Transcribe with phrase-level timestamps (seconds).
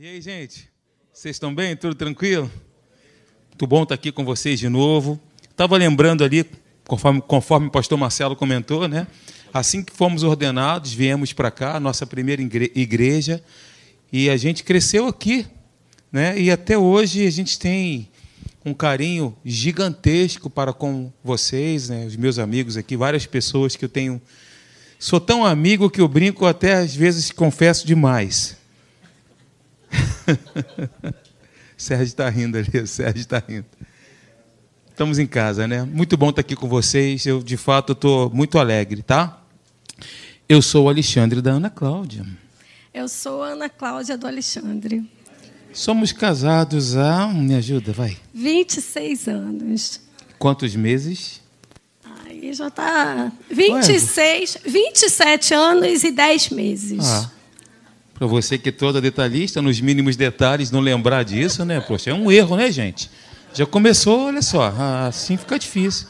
[0.00, 0.68] E aí, gente?
[1.12, 1.74] Vocês estão bem?
[1.74, 2.48] Tudo tranquilo?
[3.48, 5.20] Muito bom estar aqui com vocês de novo.
[5.50, 6.48] Estava lembrando ali,
[6.86, 9.08] conforme, conforme o pastor Marcelo comentou, né?
[9.52, 13.42] Assim que fomos ordenados, viemos para cá, nossa primeira igreja,
[14.12, 15.44] e a gente cresceu aqui,
[16.12, 16.38] né?
[16.38, 18.08] E até hoje a gente tem
[18.64, 22.06] um carinho gigantesco para com vocês, né?
[22.06, 24.22] Os meus amigos aqui, várias pessoas que eu tenho.
[24.96, 28.57] Sou tão amigo que eu brinco até às vezes confesso demais.
[31.76, 33.66] Sérgio está rindo ali, Sérgio está rindo.
[34.90, 35.84] Estamos em casa, né?
[35.84, 37.24] Muito bom estar aqui com vocês.
[37.24, 39.40] Eu, de fato, estou muito alegre, tá?
[40.48, 42.26] Eu sou o Alexandre da Ana Cláudia.
[42.92, 45.08] Eu sou a Ana Cláudia do Alexandre.
[45.72, 47.28] Somos casados há.
[47.28, 48.16] Me ajuda, vai.
[48.34, 50.00] 26 anos.
[50.36, 51.40] Quantos meses?
[52.24, 53.30] Aí já está.
[53.48, 54.60] 26, Ué.
[54.70, 57.04] 27 anos e 10 meses.
[57.04, 57.30] Ah.
[58.18, 61.80] Para você que é toda detalhista, nos mínimos detalhes, não lembrar disso, né?
[61.80, 63.08] Poxa, é um erro, né, gente?
[63.54, 64.74] Já começou, olha só,
[65.06, 66.08] assim fica difícil.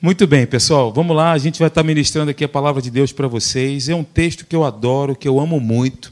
[0.00, 3.12] Muito bem, pessoal, vamos lá, a gente vai estar ministrando aqui a palavra de Deus
[3.12, 3.90] para vocês.
[3.90, 6.10] É um texto que eu adoro, que eu amo muito.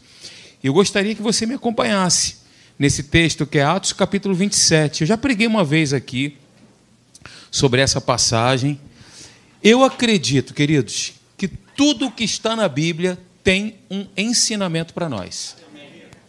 [0.62, 2.36] Eu gostaria que você me acompanhasse
[2.78, 5.00] nesse texto que é Atos capítulo 27.
[5.00, 6.36] Eu já preguei uma vez aqui
[7.50, 8.78] sobre essa passagem.
[9.64, 15.56] Eu acredito, queridos, que tudo que está na Bíblia tem um ensinamento para nós.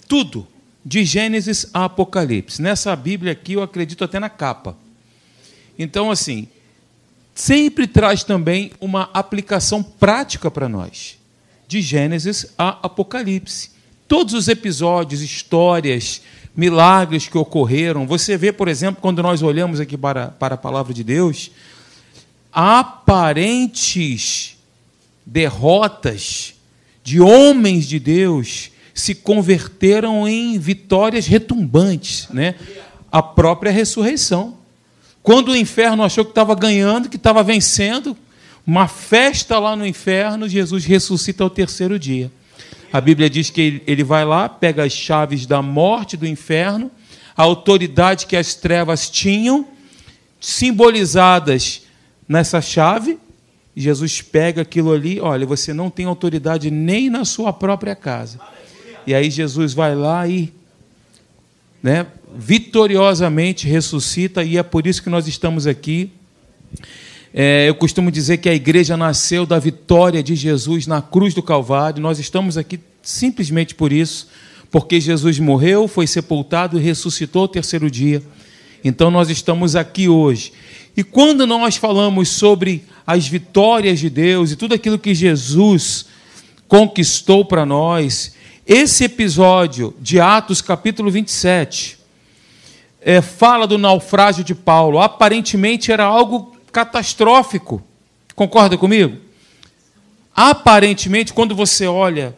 [0.07, 0.47] Tudo,
[0.85, 2.61] de Gênesis a Apocalipse.
[2.61, 4.77] Nessa Bíblia aqui, eu acredito até na capa.
[5.79, 6.47] Então, assim,
[7.33, 11.17] sempre traz também uma aplicação prática para nós,
[11.67, 13.71] de Gênesis a Apocalipse.
[14.07, 16.21] Todos os episódios, histórias,
[16.55, 20.93] milagres que ocorreram, você vê, por exemplo, quando nós olhamos aqui para, para a palavra
[20.93, 21.49] de Deus,
[22.53, 24.55] aparentes
[25.25, 26.53] derrotas
[27.07, 32.55] de homens de Deus se converteram em vitórias retumbantes, né?
[33.09, 34.57] A própria ressurreição.
[35.23, 38.17] Quando o inferno achou que estava ganhando, que estava vencendo,
[38.65, 42.29] uma festa lá no inferno, Jesus ressuscita ao terceiro dia.
[42.91, 46.91] A Bíblia diz que ele vai lá, pega as chaves da morte do inferno,
[47.37, 49.65] a autoridade que as trevas tinham,
[50.41, 51.83] simbolizadas
[52.27, 53.17] nessa chave,
[53.79, 58.39] Jesus pega aquilo ali, olha, você não tem autoridade nem na sua própria casa.
[59.05, 60.51] E aí Jesus vai lá e
[61.81, 66.11] né, vitoriosamente ressuscita, e é por isso que nós estamos aqui.
[67.33, 71.43] É, eu costumo dizer que a igreja nasceu da vitória de Jesus na cruz do
[71.43, 72.01] Calvário.
[72.01, 74.27] Nós estamos aqui simplesmente por isso,
[74.71, 78.23] porque Jesus morreu, foi sepultado e ressuscitou o terceiro dia.
[78.83, 80.51] Então nós estamos aqui hoje.
[80.97, 86.07] E quando nós falamos sobre as vitórias de Deus e tudo aquilo que Jesus
[86.67, 88.33] conquistou para nós.
[88.65, 91.99] Esse episódio de Atos, capítulo 27,
[92.99, 94.99] é, fala do naufrágio de Paulo.
[94.99, 97.79] Aparentemente era algo catastrófico.
[98.35, 99.17] Concorda comigo?
[100.35, 102.35] Aparentemente, quando você olha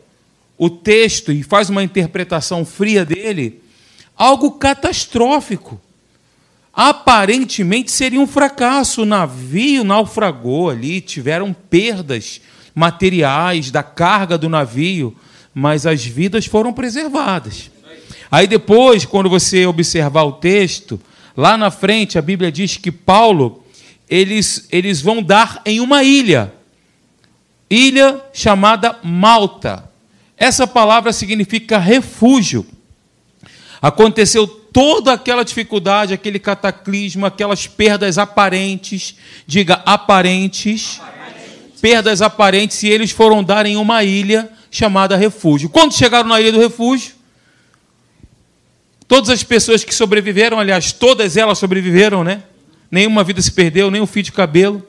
[0.58, 3.64] o texto e faz uma interpretação fria dele,
[4.18, 5.80] algo catastrófico
[6.80, 9.02] aparentemente seria um fracasso.
[9.02, 12.40] O navio naufragou ali, tiveram perdas
[12.74, 15.14] materiais da carga do navio,
[15.54, 17.70] mas as vidas foram preservadas.
[18.32, 20.98] Aí depois, quando você observar o texto,
[21.36, 23.62] lá na frente a Bíblia diz que Paulo
[24.10, 26.54] eles, eles vão dar em uma ilha,
[27.70, 29.84] ilha chamada Malta.
[30.38, 32.66] Essa palavra significa refúgio.
[33.82, 39.16] Aconteceu toda aquela dificuldade, aquele cataclismo, aquelas perdas aparentes,
[39.46, 41.82] diga aparentes, aparentes.
[41.82, 45.70] perdas aparentes, e eles foram dar em uma ilha chamada refúgio.
[45.70, 47.14] Quando chegaram na ilha do refúgio,
[49.08, 52.44] todas as pessoas que sobreviveram, aliás, todas elas sobreviveram, né?
[52.92, 54.86] Nenhuma vida se perdeu, nem um fio de cabelo,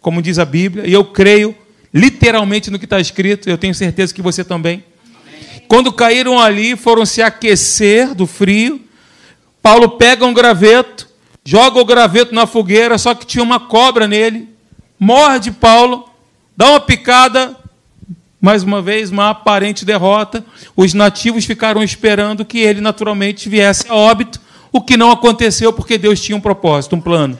[0.00, 1.54] como diz a Bíblia, e eu creio
[1.92, 4.84] literalmente no que está escrito, eu tenho certeza que você também.
[5.68, 8.80] Quando caíram ali, foram se aquecer do frio,
[9.70, 11.08] Paulo pega um graveto,
[11.44, 14.48] joga o graveto na fogueira, só que tinha uma cobra nele,
[14.98, 16.10] morde Paulo,
[16.56, 17.56] dá uma picada,
[18.40, 20.44] mais uma vez, uma aparente derrota.
[20.76, 24.40] Os nativos ficaram esperando que ele naturalmente viesse a óbito,
[24.72, 27.38] o que não aconteceu porque Deus tinha um propósito, um plano.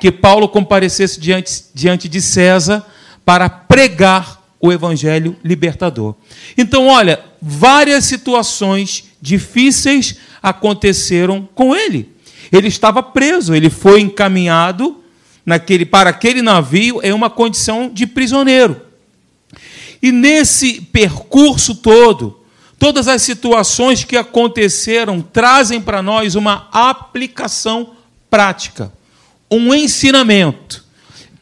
[0.00, 2.84] Que Paulo comparecesse diante, diante de César
[3.24, 6.16] para pregar o evangelho libertador.
[6.58, 12.12] Então, olha, várias situações difíceis aconteceram com ele.
[12.52, 15.02] Ele estava preso, ele foi encaminhado
[15.46, 18.80] naquele para aquele navio em uma condição de prisioneiro.
[20.02, 22.44] E nesse percurso todo,
[22.78, 27.92] Todas as situações que aconteceram trazem para nós uma aplicação
[28.28, 28.92] prática,
[29.50, 30.84] um ensinamento.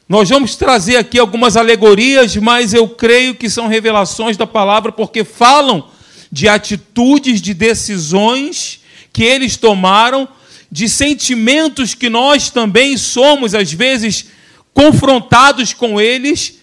[0.09, 5.25] Nós vamos trazer aqui algumas alegorias, mas eu creio que são revelações da palavra, porque
[5.25, 5.89] falam
[6.33, 8.81] de atitudes, de decisões
[9.13, 10.27] que eles tomaram,
[10.71, 14.29] de sentimentos que nós também somos, às vezes,
[14.73, 16.59] confrontados com eles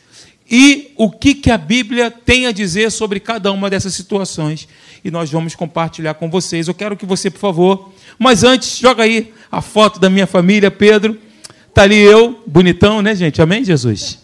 [0.49, 4.67] e o que, que a Bíblia tem a dizer sobre cada uma dessas situações.
[5.05, 6.67] E nós vamos compartilhar com vocês.
[6.67, 10.71] Eu quero que você, por favor, mas antes, joga aí a foto da minha família,
[10.71, 11.19] Pedro.
[11.67, 13.39] Está ali eu, bonitão, né, gente?
[13.39, 14.17] Amém, Jesus?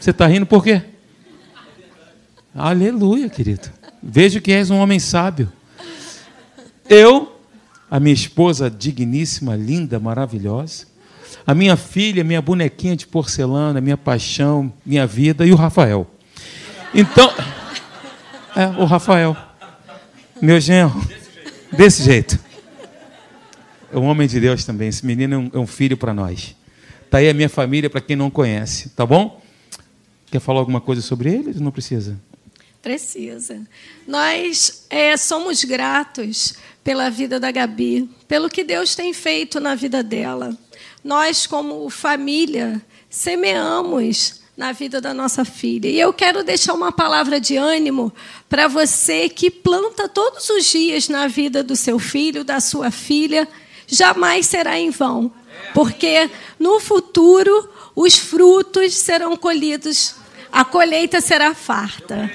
[0.00, 0.82] Você está rindo por quê?
[2.52, 3.70] Aleluia, querido.
[4.02, 5.52] Vejo que és um homem sábio.
[6.88, 7.40] Eu,
[7.90, 10.86] a minha esposa digníssima, linda, maravilhosa
[11.46, 16.06] a minha filha, minha bonequinha de porcelana, minha paixão, minha vida e o Rafael.
[16.92, 17.32] Então,
[18.56, 19.36] é, o Rafael,
[20.42, 21.00] meu genro,
[21.72, 22.38] desse jeito.
[23.92, 24.88] É um homem de Deus também.
[24.88, 26.56] Esse menino é um, é um filho para nós.
[27.04, 29.40] Está aí a minha família, para quem não conhece, tá bom?
[30.28, 31.60] Quer falar alguma coisa sobre eles?
[31.60, 32.18] Não precisa.
[32.82, 33.66] Precisa.
[34.06, 40.02] Nós é, somos gratos pela vida da Gabi, pelo que Deus tem feito na vida
[40.02, 40.56] dela
[41.06, 45.88] nós, como família, semeamos na vida da nossa filha.
[45.88, 48.12] E eu quero deixar uma palavra de ânimo
[48.48, 53.46] para você que planta todos os dias na vida do seu filho, da sua filha,
[53.86, 55.30] jamais será em vão,
[55.72, 56.28] porque
[56.58, 60.16] no futuro os frutos serão colhidos,
[60.50, 62.28] a colheita será farta.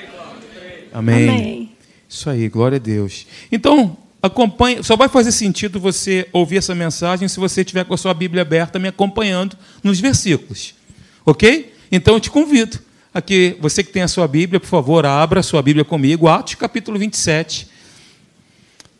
[0.94, 1.30] Amém.
[1.30, 1.72] Amém.
[2.10, 3.26] Isso aí, glória a Deus.
[3.52, 7.98] Então, acompanhe, só vai fazer sentido você ouvir essa mensagem se você tiver com a
[7.98, 10.76] sua Bíblia aberta me acompanhando nos versículos.
[11.26, 11.74] OK?
[11.92, 12.80] Então eu te convido
[13.14, 16.28] a que você que tem a sua Bíblia, por favor, abra a sua Bíblia comigo,
[16.28, 17.68] Atos capítulo 27.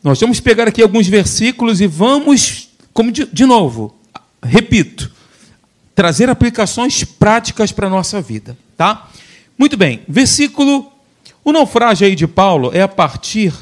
[0.04, 3.96] Nós vamos pegar aqui alguns versículos e vamos, como de, de novo,
[4.44, 5.12] repito,
[5.94, 9.10] trazer aplicações práticas para a nossa vida, tá?
[9.58, 10.02] Muito bem.
[10.08, 10.91] Versículo
[11.44, 13.54] o naufrágio aí de Paulo é a partir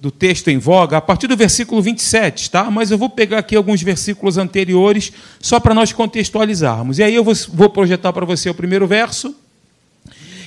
[0.00, 2.70] do texto em voga, a partir do versículo 27, tá?
[2.70, 6.98] Mas eu vou pegar aqui alguns versículos anteriores, só para nós contextualizarmos.
[6.98, 9.34] E aí eu vou projetar para você o primeiro verso,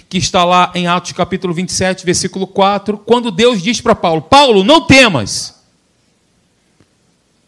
[0.07, 4.63] que está lá em Atos capítulo 27, versículo 4, quando Deus diz para Paulo: Paulo,
[4.63, 5.55] não temas.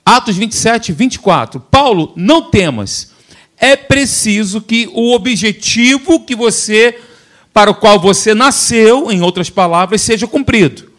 [0.04, 1.60] Atos 27, 24.
[1.60, 3.12] Paulo, não temas.
[3.56, 7.00] É preciso que o objetivo que você,
[7.54, 10.90] para o qual você nasceu, em outras palavras, seja cumprido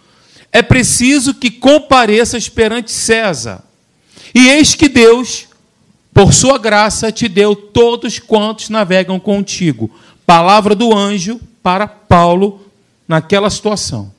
[0.53, 3.63] é preciso que compareças perante César.
[4.35, 5.47] E eis que Deus,
[6.13, 9.91] por sua graça, te deu todos quantos navegam contigo.
[10.27, 12.61] Palavra do anjo para Paulo
[13.07, 14.13] naquela situação.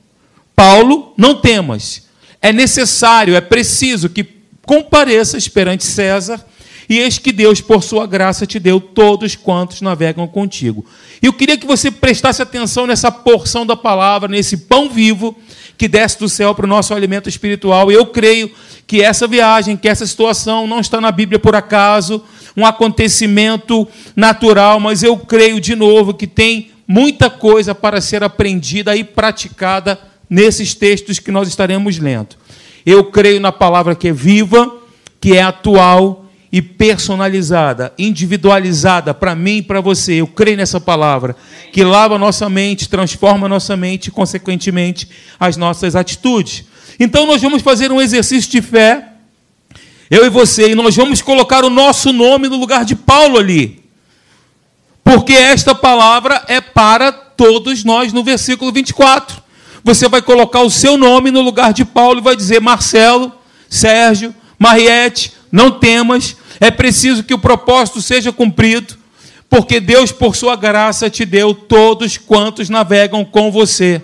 [0.54, 2.08] Paulo, não temas.
[2.40, 4.26] É necessário, é preciso que
[4.64, 6.44] compareças perante César.
[6.88, 10.84] E eis que Deus, por sua graça, te deu todos quantos navegam contigo.
[11.22, 15.36] E eu queria que você prestasse atenção nessa porção da palavra, nesse pão vivo
[15.78, 17.90] que desce do céu para o nosso alimento espiritual.
[17.90, 18.50] E eu creio
[18.86, 22.22] que essa viagem, que essa situação não está na Bíblia por acaso,
[22.56, 28.94] um acontecimento natural, mas eu creio de novo que tem muita coisa para ser aprendida
[28.94, 32.36] e praticada nesses textos que nós estaremos lendo.
[32.84, 34.70] Eu creio na palavra que é viva,
[35.20, 36.21] que é atual
[36.52, 40.20] e personalizada, individualizada para mim e para você.
[40.20, 41.34] Eu creio nessa palavra,
[41.72, 45.08] que lava a nossa mente, transforma a nossa mente e, consequentemente,
[45.40, 46.64] as nossas atitudes.
[47.00, 49.08] Então, nós vamos fazer um exercício de fé,
[50.10, 53.82] eu e você, e nós vamos colocar o nosso nome no lugar de Paulo ali.
[55.02, 59.42] Porque esta palavra é para todos nós no versículo 24.
[59.82, 63.32] Você vai colocar o seu nome no lugar de Paulo e vai dizer Marcelo,
[63.70, 68.96] Sérgio, Mariette, não temas, é preciso que o propósito seja cumprido,
[69.50, 74.00] porque Deus, por sua graça, te deu todos quantos navegam com você.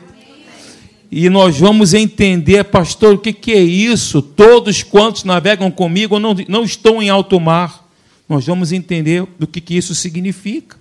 [1.11, 4.21] E nós vamos entender, pastor, o que, é isso?
[4.21, 7.89] Todos quantos navegam comigo não, não estão em alto mar.
[8.29, 10.77] Nós vamos entender do que, que isso significa.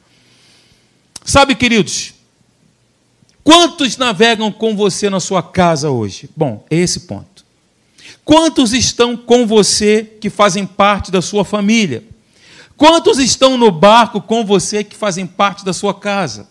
[1.24, 2.14] Sabe, queridos,
[3.42, 6.30] quantos navegam com você na sua casa hoje?
[6.36, 7.37] Bom, é esse ponto.
[8.24, 12.04] Quantos estão com você que fazem parte da sua família?
[12.76, 16.48] Quantos estão no barco com você que fazem parte da sua casa?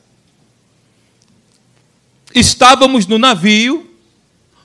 [2.35, 3.91] Estávamos no navio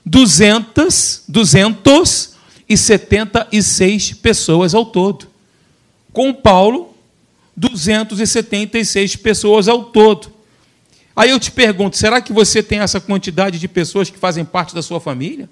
[0.04, 5.28] 200, 276 pessoas ao todo.
[6.12, 6.92] Com Paulo,
[7.56, 10.32] 276 pessoas ao todo.
[11.14, 14.74] Aí eu te pergunto: será que você tem essa quantidade de pessoas que fazem parte
[14.74, 15.48] da sua família?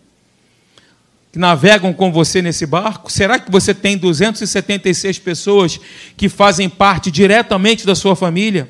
[1.33, 3.11] Que navegam com você nesse barco?
[3.11, 5.81] Será que você tem 276 pessoas
[6.17, 8.69] que fazem parte diretamente da sua família?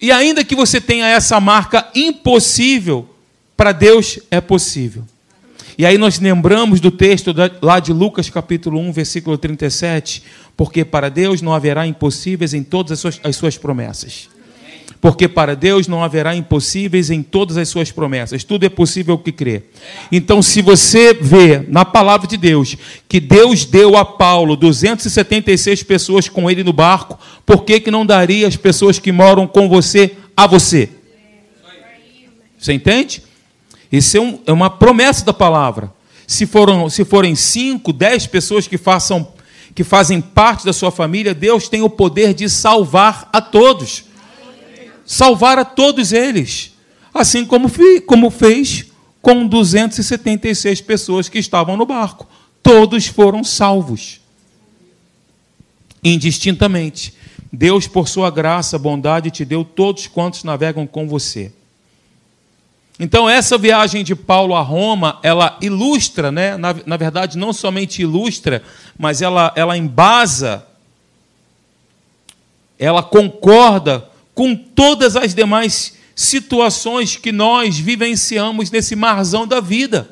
[0.00, 3.08] E ainda que você tenha essa marca impossível,
[3.56, 5.04] para Deus é possível.
[5.78, 10.24] E aí nós lembramos do texto lá de Lucas capítulo 1, versículo 37,
[10.56, 14.28] porque para Deus não haverá impossíveis em todas as suas, as suas promessas.
[15.02, 18.44] Porque para Deus não haverá impossíveis em todas as suas promessas.
[18.44, 19.64] Tudo é possível que crê.
[20.12, 22.76] Então, se você vê na palavra de Deus
[23.08, 28.06] que Deus deu a Paulo 276 pessoas com ele no barco, por que, que não
[28.06, 30.88] daria as pessoas que moram com você a você?
[32.56, 33.24] Você entende?
[33.90, 35.92] Isso é, um, é uma promessa da palavra.
[36.28, 39.26] Se, foram, se forem cinco, dez pessoas que, façam,
[39.74, 44.11] que fazem parte da sua família, Deus tem o poder de salvar a todos.
[45.04, 46.72] Salvar a todos eles.
[47.12, 47.70] Assim como,
[48.06, 48.86] como fez
[49.20, 52.26] com 276 pessoas que estavam no barco.
[52.62, 54.20] Todos foram salvos.
[56.02, 57.14] Indistintamente.
[57.52, 61.52] Deus, por sua graça, bondade, te deu todos quantos navegam com você.
[62.98, 66.56] Então, essa viagem de Paulo a Roma, ela ilustra, né?
[66.56, 68.62] na, na verdade, não somente ilustra,
[68.98, 70.66] mas ela, ela embasa,
[72.78, 74.08] ela concorda
[74.42, 80.10] com todas as demais situações que nós vivenciamos nesse marzão da vida.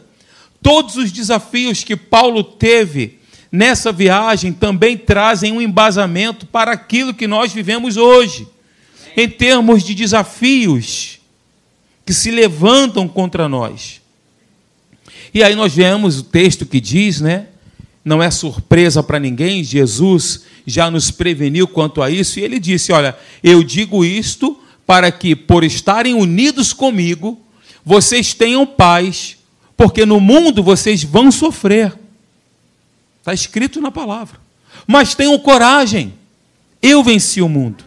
[0.62, 3.18] Todos os desafios que Paulo teve
[3.50, 8.46] nessa viagem também trazem um embasamento para aquilo que nós vivemos hoje,
[9.16, 11.18] em termos de desafios
[12.06, 14.00] que se levantam contra nós.
[15.34, 17.48] E aí nós vemos o texto que diz, né?
[18.04, 22.92] Não é surpresa para ninguém, Jesus já nos preveniu quanto a isso, e ele disse:
[22.92, 27.38] Olha, eu digo isto para que, por estarem unidos comigo,
[27.84, 29.36] vocês tenham paz,
[29.76, 31.92] porque no mundo vocês vão sofrer.
[33.18, 34.38] Está escrito na palavra.
[34.86, 36.14] Mas tenham coragem,
[36.82, 37.84] eu venci o mundo.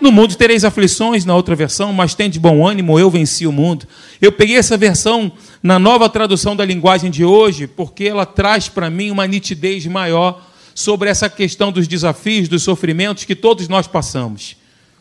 [0.00, 3.52] No mundo tereis aflições, na outra versão, mas tem de bom ânimo, eu venci o
[3.52, 3.86] mundo.
[4.20, 8.88] Eu peguei essa versão na nova tradução da linguagem de hoje, porque ela traz para
[8.88, 10.47] mim uma nitidez maior
[10.78, 14.56] sobre essa questão dos desafios, dos sofrimentos que todos nós passamos.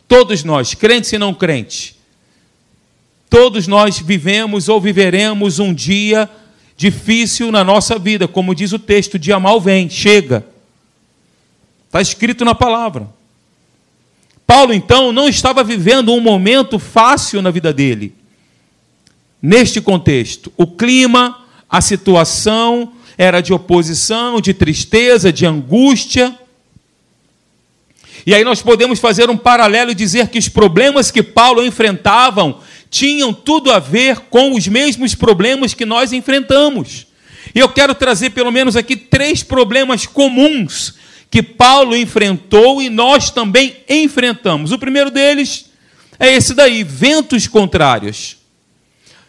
[0.08, 1.94] Todos nós, crentes e não crentes.
[3.30, 6.28] Todos nós vivemos ou viveremos um dia
[6.76, 10.44] difícil na nossa vida, como diz o texto: dia mal vem, chega.
[11.86, 13.08] Está escrito na palavra.
[14.48, 18.16] Paulo, então, não estava vivendo um momento fácil na vida dele.
[19.40, 26.38] Neste contexto, o clima, a situação era de oposição, de tristeza, de angústia.
[28.26, 32.60] E aí nós podemos fazer um paralelo e dizer que os problemas que Paulo enfrentavam
[32.90, 37.08] tinham tudo a ver com os mesmos problemas que nós enfrentamos.
[37.56, 40.96] E eu quero trazer pelo menos aqui três problemas comuns
[41.30, 44.72] que Paulo enfrentou e nós também enfrentamos.
[44.72, 45.66] O primeiro deles
[46.20, 48.38] é esse daí, ventos contrários.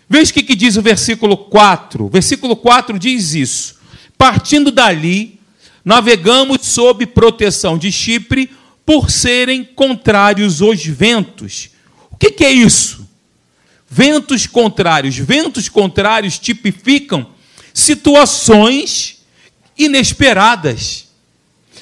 [0.09, 2.05] Veja o que, diz o versículo 4.
[2.05, 3.78] O versículo 4 diz isso.
[4.19, 5.41] Partindo dali,
[5.85, 8.51] navegamos sob proteção de Chipre,
[8.85, 11.71] por serem contrários os ventos.
[12.11, 13.09] O que, que é isso?
[13.89, 15.17] Ventos contrários.
[15.17, 17.27] Ventos contrários tipificam
[17.73, 19.19] situações
[19.79, 21.09] inesperadas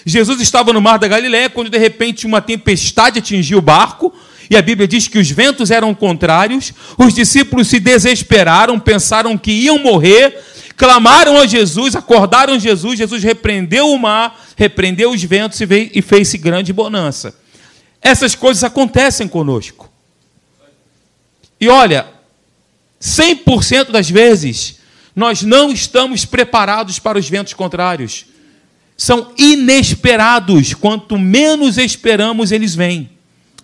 [0.08, 4.14] Jesus estava no mar da Galiléia quando de repente uma tempestade atingiu o barco.
[4.48, 9.50] E a Bíblia diz que os ventos eram contrários, os discípulos se desesperaram, pensaram que
[9.50, 10.38] iam morrer,
[10.76, 16.72] clamaram a Jesus, acordaram Jesus, Jesus repreendeu o mar, repreendeu os ventos e, fez-se grande
[16.72, 17.34] bonança.
[18.00, 19.90] Essas coisas acontecem conosco.
[21.60, 22.06] E olha,
[23.00, 24.78] 100% das vezes,
[25.14, 28.26] nós não estamos preparados para os ventos contrários
[28.96, 30.72] são inesperados.
[30.72, 33.10] Quanto menos esperamos, eles vêm.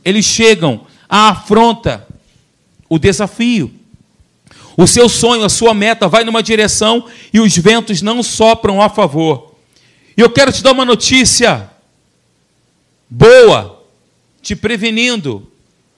[0.04, 2.06] Eles chegam, a afronta,
[2.88, 3.72] o desafio.
[4.76, 8.88] O seu sonho, a sua meta vai numa direção e os ventos não sopram a
[8.88, 9.54] favor.
[10.16, 11.70] E eu quero te dar uma notícia
[13.08, 13.82] boa,
[14.40, 15.46] te prevenindo.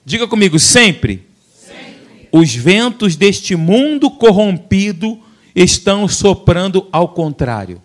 [0.05, 1.25] Diga comigo, sempre.
[1.57, 2.29] sempre.
[2.31, 5.19] Os ventos deste mundo corrompido
[5.55, 7.81] estão soprando ao contrário.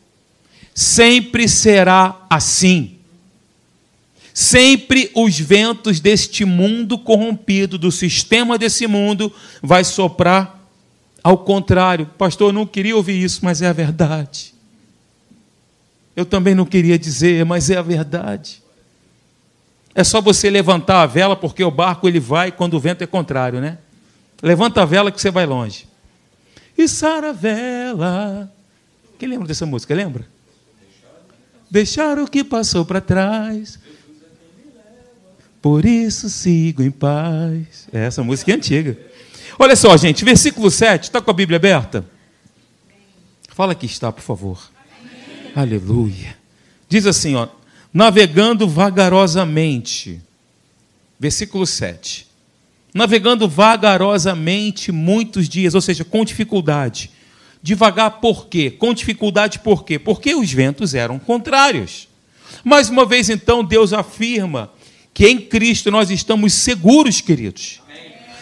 [0.74, 2.99] Sempre será assim.
[4.32, 9.32] Sempre os ventos deste mundo corrompido, do sistema desse mundo,
[9.62, 10.60] vai soprar
[11.22, 12.06] ao contrário.
[12.18, 14.54] Pastor, eu não queria ouvir isso, mas é a verdade.
[16.14, 18.62] Eu também não queria dizer, mas é a verdade.
[19.94, 23.06] É só você levantar a vela, porque o barco ele vai quando o vento é
[23.06, 23.78] contrário, né?
[24.42, 25.86] Levanta a vela que você vai longe.
[26.78, 28.50] E Sara vela.
[29.18, 29.94] Quem lembra dessa música?
[29.94, 30.26] Lembra?
[31.70, 33.78] Deixar o que passou para trás.
[35.60, 37.88] Por isso sigo em paz.
[37.92, 38.98] É, essa música é antiga.
[39.58, 42.04] Olha só, gente, versículo 7, está com a Bíblia aberta?
[43.50, 44.70] Fala que está, por favor.
[44.98, 45.52] Amém.
[45.54, 46.38] Aleluia.
[46.88, 47.46] Diz assim, ó,
[47.92, 50.20] navegando vagarosamente.
[51.18, 52.26] Versículo 7.
[52.94, 57.10] Navegando vagarosamente muitos dias, ou seja, com dificuldade.
[57.62, 58.70] Devagar por quê?
[58.70, 59.98] Com dificuldade por quê?
[59.98, 62.08] Porque os ventos eram contrários.
[62.64, 64.70] Mais uma vez, então, Deus afirma
[65.12, 67.80] que em Cristo nós estamos seguros, queridos.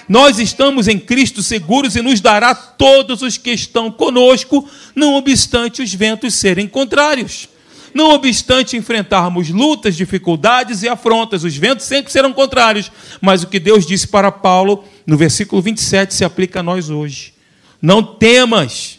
[0.08, 5.82] Nós estamos em Cristo seguros e nos dará todos os que estão conosco, não obstante
[5.82, 7.48] os ventos serem contrários.
[7.92, 12.90] Não obstante enfrentarmos lutas, dificuldades e afrontas, os ventos sempre serão contrários.
[13.20, 17.34] Mas o que Deus disse para Paulo, no versículo 27, se aplica a nós hoje.
[17.80, 18.98] Não temas,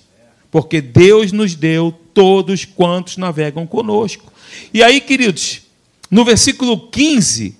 [0.51, 4.31] porque Deus nos deu todos quantos navegam conosco.
[4.73, 5.61] E aí, queridos,
[6.09, 7.55] no versículo 15,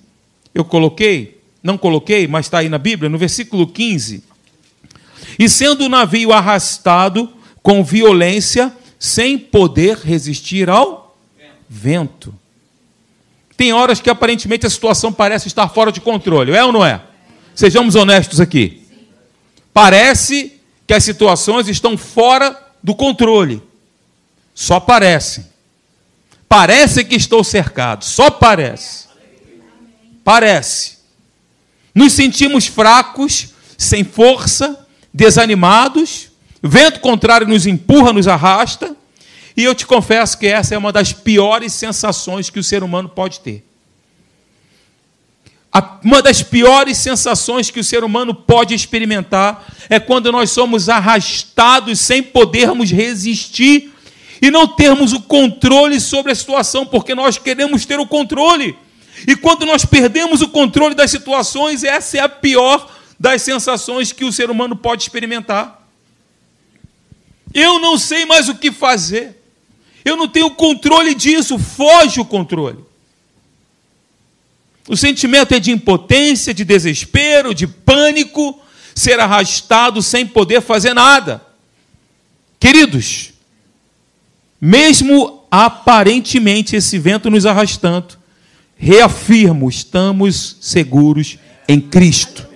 [0.54, 4.24] eu coloquei, não coloquei, mas está aí na Bíblia, no versículo 15.
[5.38, 11.16] E sendo o navio arrastado com violência, sem poder resistir ao
[11.68, 12.34] vento.
[13.56, 17.02] Tem horas que aparentemente a situação parece estar fora de controle, é ou não é?
[17.54, 18.82] Sejamos honestos aqui.
[19.72, 23.62] Parece que as situações estão fora do controle.
[24.54, 25.49] Só parece.
[26.50, 29.06] Parece que estou cercado, só parece.
[30.24, 30.98] Parece.
[31.94, 38.96] Nos sentimos fracos, sem força, desanimados, vento contrário nos empurra, nos arrasta,
[39.56, 43.08] e eu te confesso que essa é uma das piores sensações que o ser humano
[43.08, 43.64] pode ter.
[46.02, 52.00] Uma das piores sensações que o ser humano pode experimentar é quando nós somos arrastados
[52.00, 53.89] sem podermos resistir
[54.40, 58.76] e não termos o controle sobre a situação, porque nós queremos ter o controle.
[59.26, 64.24] E quando nós perdemos o controle das situações, essa é a pior das sensações que
[64.24, 65.86] o ser humano pode experimentar.
[67.52, 69.36] Eu não sei mais o que fazer.
[70.04, 72.78] Eu não tenho controle disso, foge o controle.
[74.88, 78.58] O sentimento é de impotência, de desespero, de pânico,
[78.94, 81.44] ser arrastado sem poder fazer nada.
[82.58, 83.32] Queridos,
[84.60, 88.18] mesmo aparentemente esse vento nos arrastando,
[88.76, 92.48] reafirmo, estamos seguros em Cristo.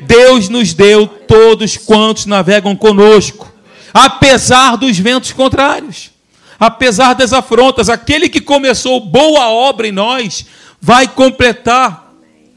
[0.00, 3.52] Deus nos deu todos quantos navegam conosco,
[3.92, 6.10] apesar dos ventos contrários,
[6.58, 7.88] apesar das afrontas.
[7.88, 10.46] Aquele que começou boa obra em nós
[10.80, 12.12] vai completar.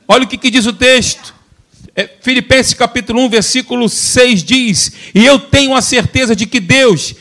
[0.08, 1.34] Olha o que, que diz o texto.
[1.96, 7.14] É, Filipenses capítulo 1, versículo 6 diz: E eu tenho a certeza de que Deus,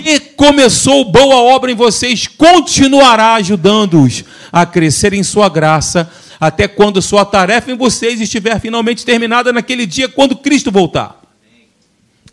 [0.00, 7.00] que começou boa obra em vocês, continuará ajudando-os a crescer em sua graça, até quando
[7.00, 11.22] sua tarefa em vocês estiver finalmente terminada naquele dia, quando Cristo voltar.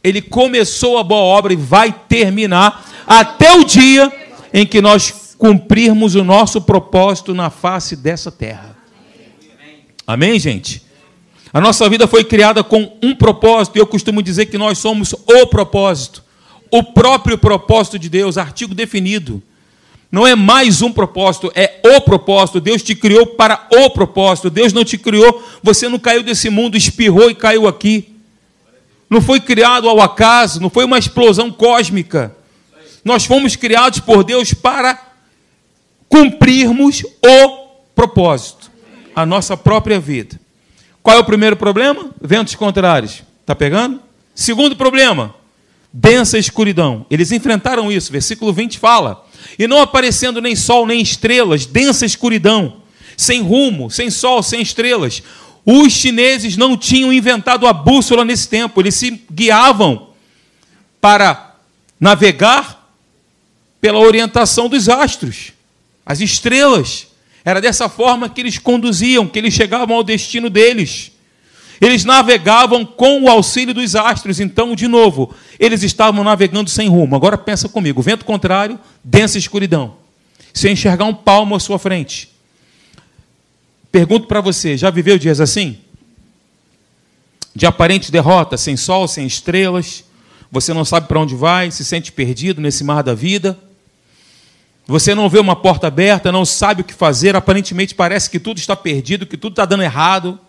[0.04, 4.12] Ele começou a boa obra e vai terminar até o dia
[4.52, 8.76] em que nós cumprirmos o nosso propósito na face dessa terra.
[10.08, 10.82] Amém, gente?
[11.54, 15.14] A nossa vida foi criada com um propósito, e eu costumo dizer que nós somos
[15.14, 16.24] o propósito
[16.72, 19.44] o próprio propósito de Deus, artigo definido.
[20.12, 22.60] Não é mais um propósito, é o propósito.
[22.60, 24.50] Deus te criou para o propósito.
[24.50, 28.16] Deus não te criou, você não caiu desse mundo, espirrou e caiu aqui.
[29.10, 32.36] Não foi criado ao acaso, não foi uma explosão cósmica.
[33.04, 35.00] Nós fomos criados por Deus para
[36.08, 38.72] cumprirmos o propósito,
[39.16, 40.40] a nossa própria vida.
[41.02, 42.12] Qual é o primeiro problema?
[42.22, 43.24] Ventos contrários.
[43.42, 44.00] Está pegando?
[44.36, 45.34] Segundo problema,
[45.92, 47.06] densa escuridão.
[47.10, 49.26] Eles enfrentaram isso, versículo 20 fala.
[49.58, 52.82] E não aparecendo nem sol nem estrelas, densa escuridão,
[53.18, 55.22] sem rumo, sem sol, sem estrelas.
[55.66, 60.10] Os chineses não tinham inventado a bússola nesse tempo, eles se guiavam
[61.00, 61.56] para
[62.00, 62.90] navegar
[63.80, 65.54] pela orientação dos astros,
[66.06, 67.08] as estrelas.
[67.44, 71.12] Era dessa forma que eles conduziam, que eles chegavam ao destino deles.
[71.82, 74.40] Eles navegavam com o auxílio dos astros.
[74.40, 77.16] Então, de novo, eles estavam navegando sem rumo.
[77.16, 79.96] Agora pensa comigo: vento contrário, densa escuridão.
[80.52, 82.32] Sem enxergar um palmo à sua frente.
[83.92, 85.78] Pergunto para você: já viveu dias assim?
[87.54, 90.04] De aparente derrota, sem sol, sem estrelas.
[90.52, 93.58] Você não sabe para onde vai, se sente perdido nesse mar da vida.
[94.88, 98.58] Você não vê uma porta aberta, não sabe o que fazer, aparentemente parece que tudo
[98.58, 100.40] está perdido, que tudo está dando errado.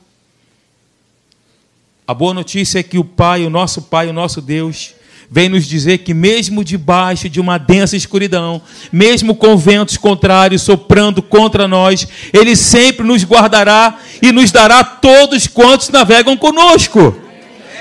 [2.07, 4.95] A boa notícia é que o Pai, o nosso Pai, o nosso Deus,
[5.33, 8.61] vem nos dizer que, mesmo debaixo de uma densa escuridão,
[8.93, 15.47] mesmo com ventos contrários soprando contra nós, Ele sempre nos guardará e nos dará todos
[15.47, 17.17] quantos navegam conosco.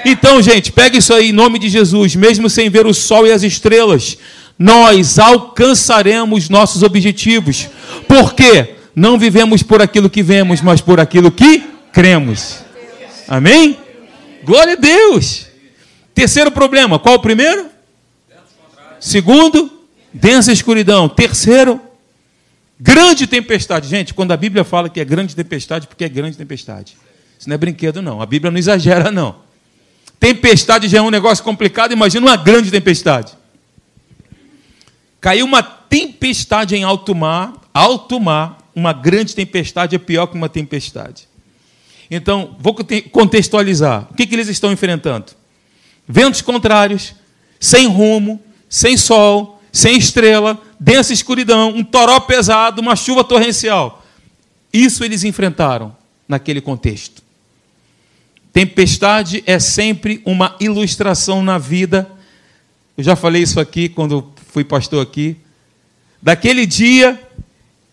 [0.05, 3.33] Então, gente, pega isso aí em nome de Jesus, mesmo sem ver o sol e
[3.33, 4.17] as estrelas,
[4.57, 7.67] nós alcançaremos nossos objetivos.
[8.07, 8.75] Por quê?
[8.95, 12.59] Não vivemos por aquilo que vemos, mas por aquilo que cremos.
[13.27, 13.77] Amém?
[14.45, 15.50] Glória a Deus.
[16.21, 17.65] Terceiro problema, qual o primeiro?
[18.99, 19.71] Segundo,
[20.13, 21.09] densa escuridão.
[21.09, 21.81] Terceiro,
[22.79, 23.87] grande tempestade.
[23.87, 26.95] Gente, quando a Bíblia fala que é grande tempestade, porque é grande tempestade.
[27.39, 28.21] Isso não é brinquedo, não.
[28.21, 29.37] A Bíblia não exagera, não.
[30.19, 33.33] Tempestade já é um negócio complicado, imagina uma grande tempestade.
[35.19, 40.47] Caiu uma tempestade em alto mar, alto mar, uma grande tempestade é pior que uma
[40.47, 41.27] tempestade.
[42.11, 42.75] Então, vou
[43.11, 44.07] contextualizar.
[44.11, 45.40] O que, que eles estão enfrentando?
[46.07, 47.13] Ventos contrários,
[47.59, 54.03] sem rumo, sem sol, sem estrela, densa escuridão, um toró pesado, uma chuva torrencial.
[54.73, 55.95] Isso eles enfrentaram
[56.27, 57.21] naquele contexto.
[58.51, 62.09] Tempestade é sempre uma ilustração na vida.
[62.97, 65.37] Eu já falei isso aqui quando fui pastor aqui.
[66.21, 67.19] Daquele dia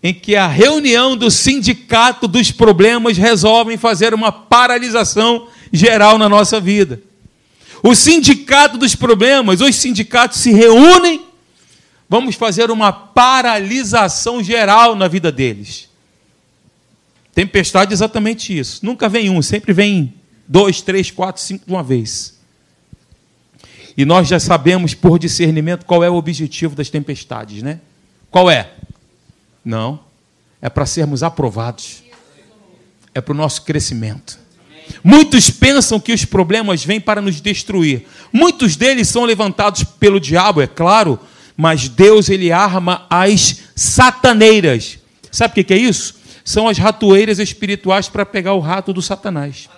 [0.03, 6.61] em que a reunião do sindicato dos problemas resolvem fazer uma paralisação geral na nossa
[6.61, 7.01] vida.
[7.83, 11.25] O sindicato dos problemas, os sindicatos se reúnem,
[12.09, 15.89] vamos fazer uma paralisação geral na vida deles.
[17.35, 18.85] Tempestade é exatamente isso.
[18.85, 20.15] Nunca vem um, sempre vem
[20.47, 22.37] dois, três, quatro, cinco de uma vez.
[23.97, 27.81] E nós já sabemos por discernimento qual é o objetivo das tempestades, né?
[28.31, 28.73] Qual é?
[29.65, 30.01] Não.
[30.61, 32.03] É para sermos aprovados.
[33.15, 34.39] É para o nosso crescimento.
[35.03, 38.07] Muitos pensam que os problemas vêm para nos destruir.
[38.33, 41.19] Muitos deles são levantados pelo diabo, é claro,
[41.57, 44.99] mas Deus ele arma as sataneiras.
[45.31, 46.15] Sabe o que é isso?
[46.45, 49.69] São as ratoeiras espirituais para pegar o rato do Satanás.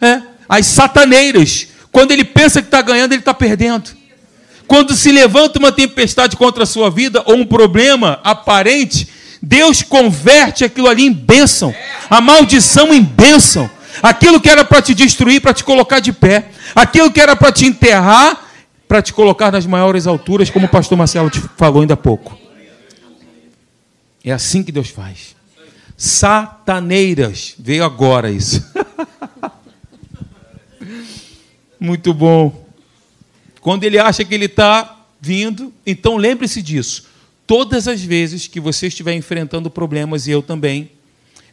[0.00, 1.68] É, as sataneiras.
[1.90, 3.90] Quando ele pensa que está ganhando, ele está perdendo.
[4.66, 9.08] Quando se levanta uma tempestade contra a sua vida ou um problema aparente,
[9.42, 11.74] Deus converte aquilo ali em bênção,
[12.08, 13.68] a maldição em bênção.
[14.00, 16.50] Aquilo que era para te destruir, para te colocar de pé.
[16.74, 18.48] Aquilo que era para te enterrar,
[18.86, 22.38] para te colocar nas maiores alturas, como o pastor Marcelo te falou ainda há pouco.
[24.24, 25.34] É assim que Deus faz.
[25.96, 27.54] Sataneiras.
[27.58, 28.64] Veio agora isso.
[31.78, 32.64] Muito bom.
[33.60, 37.06] Quando ele acha que ele está vindo, então lembre-se disso.
[37.46, 40.90] Todas as vezes que você estiver enfrentando problemas, e eu também,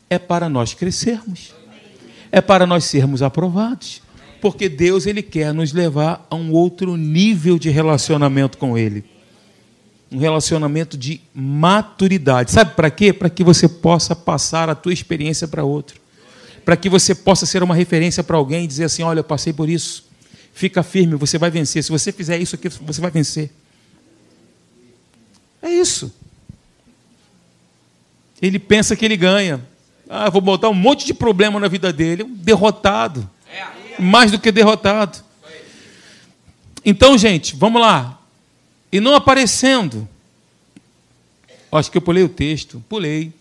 [0.09, 1.58] é para nós crescermos
[2.31, 4.01] é para nós sermos aprovados.
[4.41, 9.03] Porque Deus ele quer nos levar a um outro nível de relacionamento com ele.
[10.11, 12.51] Um relacionamento de maturidade.
[12.51, 13.11] Sabe para quê?
[13.11, 15.99] Para que você possa passar a tua experiência para outro.
[16.63, 19.51] Para que você possa ser uma referência para alguém e dizer assim: "Olha, eu passei
[19.51, 20.07] por isso.
[20.53, 21.83] Fica firme, você vai vencer.
[21.83, 23.51] Se você fizer isso aqui, você vai vencer."
[25.61, 26.13] É isso.
[28.41, 29.61] Ele pensa que ele ganha,
[30.11, 32.23] ah, vou botar um monte de problema na vida dele.
[32.23, 33.29] Um derrotado.
[33.99, 35.19] Mais do que derrotado.
[36.83, 38.19] Então, gente, vamos lá.
[38.91, 40.09] E não aparecendo.
[41.71, 42.83] Acho que eu pulei o texto.
[42.89, 43.31] Pulei.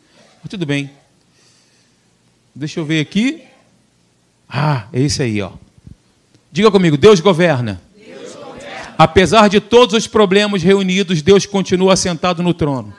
[0.42, 0.90] Mas tudo bem.
[2.54, 3.42] Deixa eu ver aqui.
[4.46, 5.52] Ah, é esse aí, ó.
[6.52, 7.81] Diga comigo, Deus governa.
[7.96, 8.94] Deus governa.
[8.98, 12.94] Apesar de todos os problemas reunidos, Deus continua assentado no trono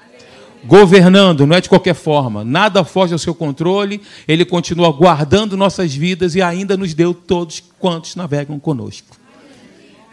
[0.66, 5.94] governando, não é de qualquer forma, nada foge ao seu controle, ele continua guardando nossas
[5.94, 9.18] vidas e ainda nos deu todos quantos navegam conosco.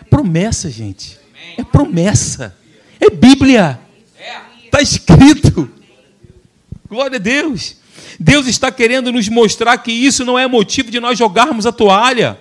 [0.01, 1.19] É promessa, gente.
[1.57, 2.57] É promessa.
[3.01, 3.81] É Bíblia.
[4.65, 5.71] Está escrito.
[6.89, 7.77] Glória a Deus.
[8.19, 12.39] Deus está querendo nos mostrar que isso não é motivo de nós jogarmos a toalha.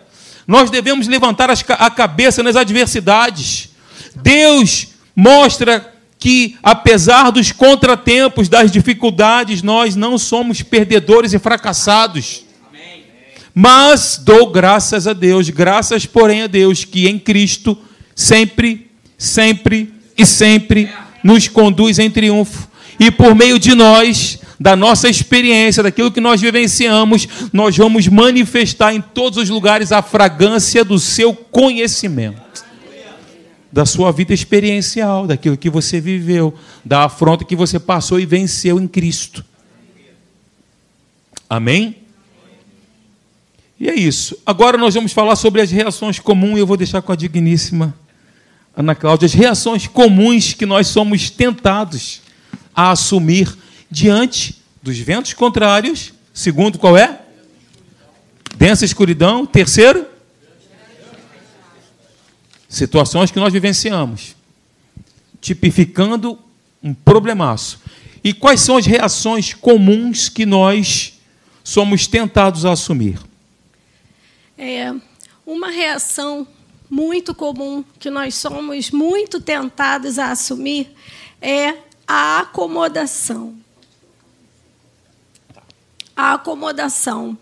[0.47, 3.69] Nós devemos levantar a cabeça nas adversidades.
[4.15, 5.94] Deus mostra
[6.25, 12.43] que, apesar dos contratempos, das dificuldades, nós não somos perdedores e fracassados.
[13.53, 17.77] Mas dou graças a Deus, graças, porém, a Deus, que em Cristo
[18.15, 20.89] sempre, sempre e sempre
[21.23, 22.67] nos conduz em triunfo.
[22.99, 28.95] E por meio de nós, da nossa experiência, daquilo que nós vivenciamos, nós vamos manifestar
[28.95, 32.44] em todos os lugares a fragrância do seu conhecimento.
[33.75, 36.53] Da sua vida experiencial, daquilo que você viveu,
[36.85, 39.43] da afronta que você passou e venceu em Cristo.
[41.49, 41.97] Amém?
[43.77, 44.37] E é isso.
[44.45, 47.93] Agora nós vamos falar sobre as reações comuns e eu vou deixar com a digníssima
[48.77, 52.21] Ana Cláudia as reações comuns que nós somos tentados
[52.73, 53.53] a assumir
[53.91, 56.13] diante dos ventos contrários.
[56.33, 57.19] Segundo, qual é?
[58.55, 59.45] Densa escuridão.
[59.45, 60.05] Terceiro,
[62.75, 64.35] situações que nós vivenciamos,
[65.39, 66.37] tipificando
[66.83, 67.79] um problemaço.
[68.23, 71.19] E quais são as reações comuns que nós
[71.63, 73.19] somos tentados a assumir?
[74.57, 74.93] É
[75.45, 76.47] uma reação
[76.89, 80.95] muito comum que nós somos muito tentados a assumir
[81.41, 81.75] é
[82.07, 83.55] a acomodação.
[86.15, 87.37] A acomodação.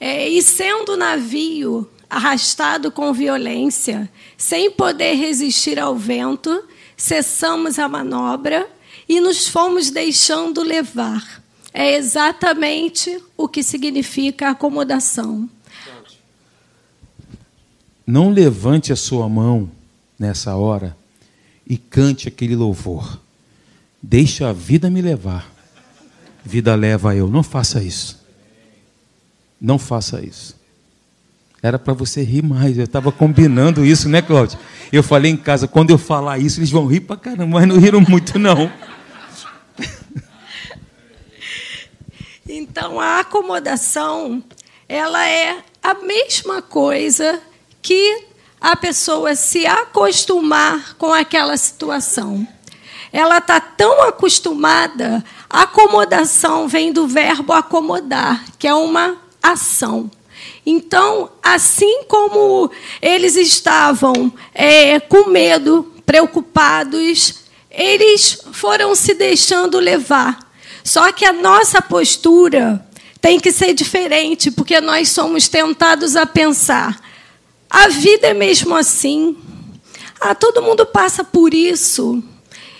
[0.00, 4.10] É, e sendo o navio arrastado com violência,
[4.42, 6.64] sem poder resistir ao vento,
[6.96, 8.68] cessamos a manobra
[9.08, 11.40] e nos fomos deixando levar.
[11.72, 15.48] É exatamente o que significa acomodação.
[18.04, 19.70] Não levante a sua mão
[20.18, 20.96] nessa hora
[21.64, 23.20] e cante aquele louvor.
[24.02, 25.48] Deixa a vida me levar.
[26.44, 27.28] Vida leva eu.
[27.28, 28.20] Não faça isso.
[29.60, 30.60] Não faça isso.
[31.62, 32.76] Era para você rir mais.
[32.76, 34.58] Eu estava combinando isso, né, Cláudio?
[34.92, 37.78] Eu falei em casa, quando eu falar isso, eles vão rir para caramba, mas não
[37.78, 38.70] riram muito, não.
[42.48, 44.42] Então, a acomodação,
[44.88, 47.40] ela é a mesma coisa
[47.80, 48.24] que
[48.60, 52.46] a pessoa se acostumar com aquela situação.
[53.12, 60.10] Ela está tão acostumada, acomodação vem do verbo acomodar, que é uma ação.
[60.64, 62.70] Então, assim como
[63.00, 70.38] eles estavam é, com medo, preocupados, eles foram se deixando levar.
[70.84, 72.86] Só que a nossa postura
[73.20, 77.00] tem que ser diferente, porque nós somos tentados a pensar:
[77.68, 79.36] a vida é mesmo assim.
[80.20, 82.22] Ah, todo mundo passa por isso.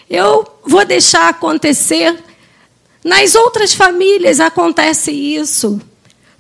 [0.09, 2.23] Eu vou deixar acontecer.
[3.05, 5.81] Nas outras famílias acontece isso.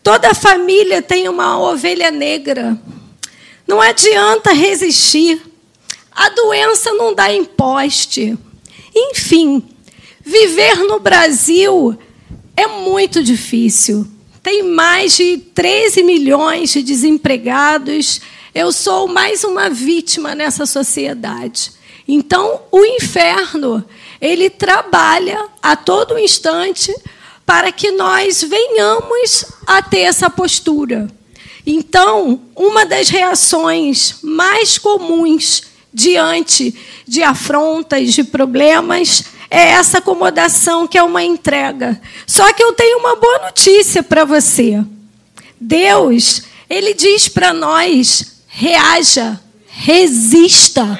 [0.02, 2.76] Toda família tem uma ovelha negra.
[3.66, 5.40] Não adianta resistir.
[6.10, 8.36] A doença não dá imposte.
[8.94, 9.62] Enfim,
[10.20, 11.96] viver no Brasil
[12.56, 14.06] é muito difícil.
[14.42, 18.20] Tem mais de 13 milhões de desempregados.
[18.52, 21.72] Eu sou mais uma vítima nessa sociedade.
[22.08, 23.84] Então, o inferno,
[24.20, 26.92] ele trabalha a todo instante
[27.52, 31.06] para que nós venhamos a ter essa postura.
[31.66, 36.74] Então, uma das reações mais comuns diante
[37.06, 42.00] de afrontas, de problemas, é essa acomodação que é uma entrega.
[42.26, 44.82] Só que eu tenho uma boa notícia para você.
[45.60, 50.98] Deus, ele diz para nós: reaja, resista,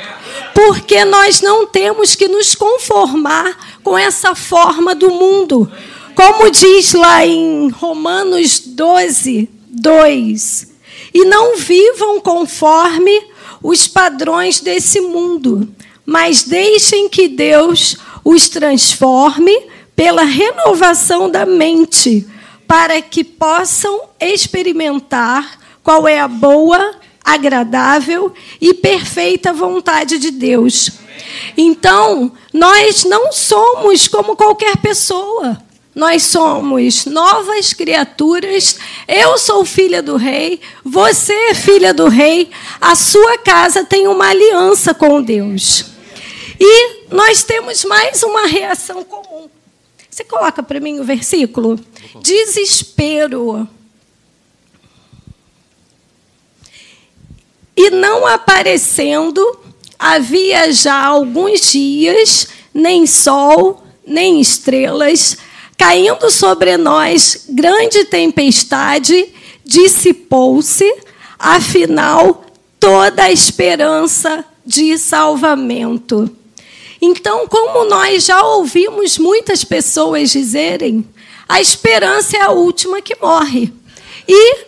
[0.54, 5.72] porque nós não temos que nos conformar com essa forma do mundo.
[6.14, 10.68] Como diz lá em Romanos 12, 2:
[11.14, 13.22] E não vivam conforme
[13.62, 15.68] os padrões desse mundo,
[16.04, 22.26] mas deixem que Deus os transforme pela renovação da mente,
[22.66, 26.94] para que possam experimentar qual é a boa,
[27.24, 30.90] agradável e perfeita vontade de Deus.
[31.56, 35.58] Então, nós não somos como qualquer pessoa.
[35.94, 38.78] Nós somos novas criaturas.
[39.06, 42.50] Eu sou filha do rei, você é filha do rei.
[42.80, 45.84] A sua casa tem uma aliança com Deus.
[46.58, 49.50] E nós temos mais uma reação comum.
[50.08, 51.78] Você coloca para mim o versículo?
[52.22, 53.68] Desespero.
[57.76, 59.58] E não aparecendo,
[59.98, 65.38] havia já alguns dias, nem sol, nem estrelas,
[65.82, 70.88] Caindo sobre nós grande tempestade, dissipou-se,
[71.36, 72.44] afinal,
[72.78, 76.30] toda a esperança de salvamento.
[77.00, 81.04] Então, como nós já ouvimos muitas pessoas dizerem,
[81.48, 83.72] a esperança é a última que morre.
[84.28, 84.58] E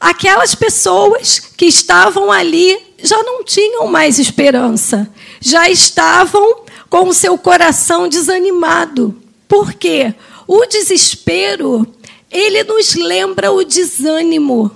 [0.00, 5.06] aquelas pessoas que estavam ali já não tinham mais esperança,
[5.42, 9.21] já estavam com o seu coração desanimado.
[9.52, 10.14] Por quê?
[10.48, 11.86] O desespero,
[12.30, 14.74] ele nos lembra o desânimo.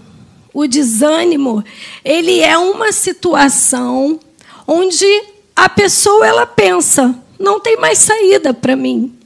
[0.53, 1.65] O desânimo,
[2.05, 4.21] ele é uma situação
[4.67, 5.07] onde
[5.57, 9.19] a pessoa ela pensa, não tem mais saída para mim.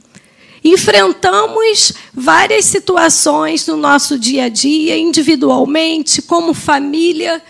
[0.63, 7.43] Enfrentamos várias situações no nosso dia a dia, individualmente, como família,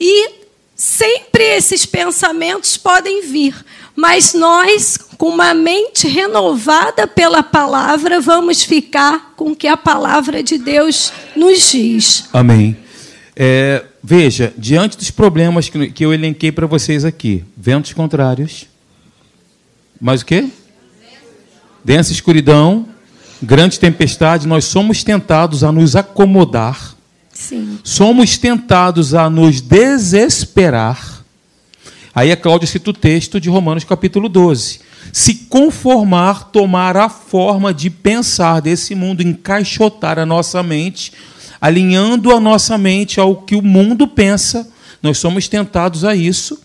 [0.00, 0.30] e
[0.74, 3.54] sempre esses pensamentos podem vir,
[3.94, 10.42] mas nós, com uma mente renovada pela palavra, vamos ficar com o que a palavra
[10.42, 12.28] de Deus nos diz.
[12.32, 12.76] Amém.
[13.36, 18.66] É, veja, diante dos problemas que, que eu elenquei para vocês aqui, ventos contrários,
[20.00, 20.48] mais o quê?
[21.84, 22.88] densa escuridão,
[23.40, 26.96] grande tempestade, nós somos tentados a nos acomodar.
[27.32, 27.78] Sim.
[27.84, 31.22] Somos tentados a nos desesperar.
[32.12, 34.90] Aí a Cláudia cita o texto de Romanos capítulo 12.
[35.10, 41.12] Se conformar, tomar a forma de pensar desse mundo, encaixotar a nossa mente,
[41.60, 44.68] alinhando a nossa mente ao que o mundo pensa,
[45.02, 46.60] nós somos tentados a isso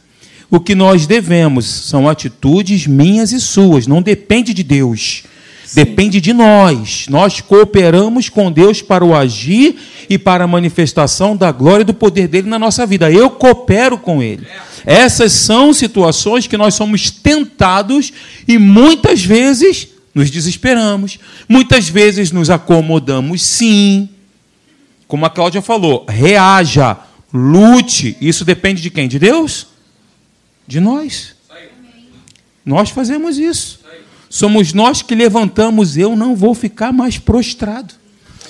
[0.50, 5.24] o que nós devemos são atitudes minhas e suas, não depende de Deus.
[5.66, 5.84] Sim.
[5.84, 7.08] Depende de nós.
[7.10, 9.76] Nós cooperamos com Deus para o agir
[10.10, 13.12] e para a manifestação da glória e do poder dele na nossa vida.
[13.12, 14.48] Eu coopero com ele.
[14.90, 18.14] Essas são situações que nós somos tentados
[18.48, 21.20] e muitas vezes nos desesperamos.
[21.50, 24.08] Muitas vezes nos acomodamos, sim.
[25.06, 26.96] Como a Cláudia falou, reaja,
[27.34, 28.16] lute.
[28.22, 29.10] Isso depende de quem?
[29.10, 29.68] De Deus?
[30.66, 31.36] De nós.
[32.66, 33.82] Nós fazemos isso.
[34.30, 37.94] Somos nós que levantamos, eu não vou ficar mais prostrado.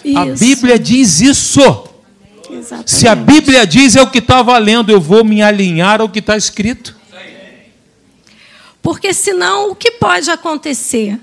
[0.05, 0.19] Isso.
[0.19, 1.86] A Bíblia diz isso.
[2.49, 2.91] Exatamente.
[2.91, 6.19] Se a Bíblia diz é o que está valendo, eu vou me alinhar ao que
[6.19, 6.95] está escrito.
[8.81, 11.19] Porque senão o que pode acontecer?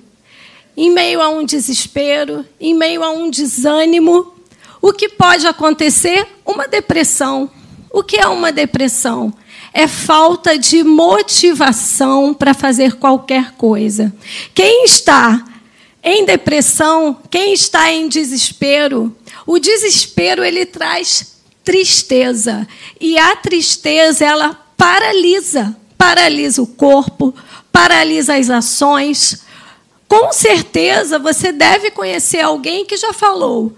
[0.76, 4.34] Em meio a um desespero, em meio a um desânimo,
[4.82, 6.26] o que pode acontecer?
[6.44, 7.50] Uma depressão.
[7.90, 9.32] O que é uma depressão?
[9.74, 14.14] é falta de motivação para fazer qualquer coisa.
[14.54, 15.44] Quem está
[16.00, 19.14] em depressão, quem está em desespero,
[19.46, 22.66] o desespero ele traz tristeza
[23.00, 27.34] e a tristeza ela paralisa, paralisa o corpo,
[27.72, 29.44] paralisa as ações.
[30.06, 33.76] Com certeza você deve conhecer alguém que já falou: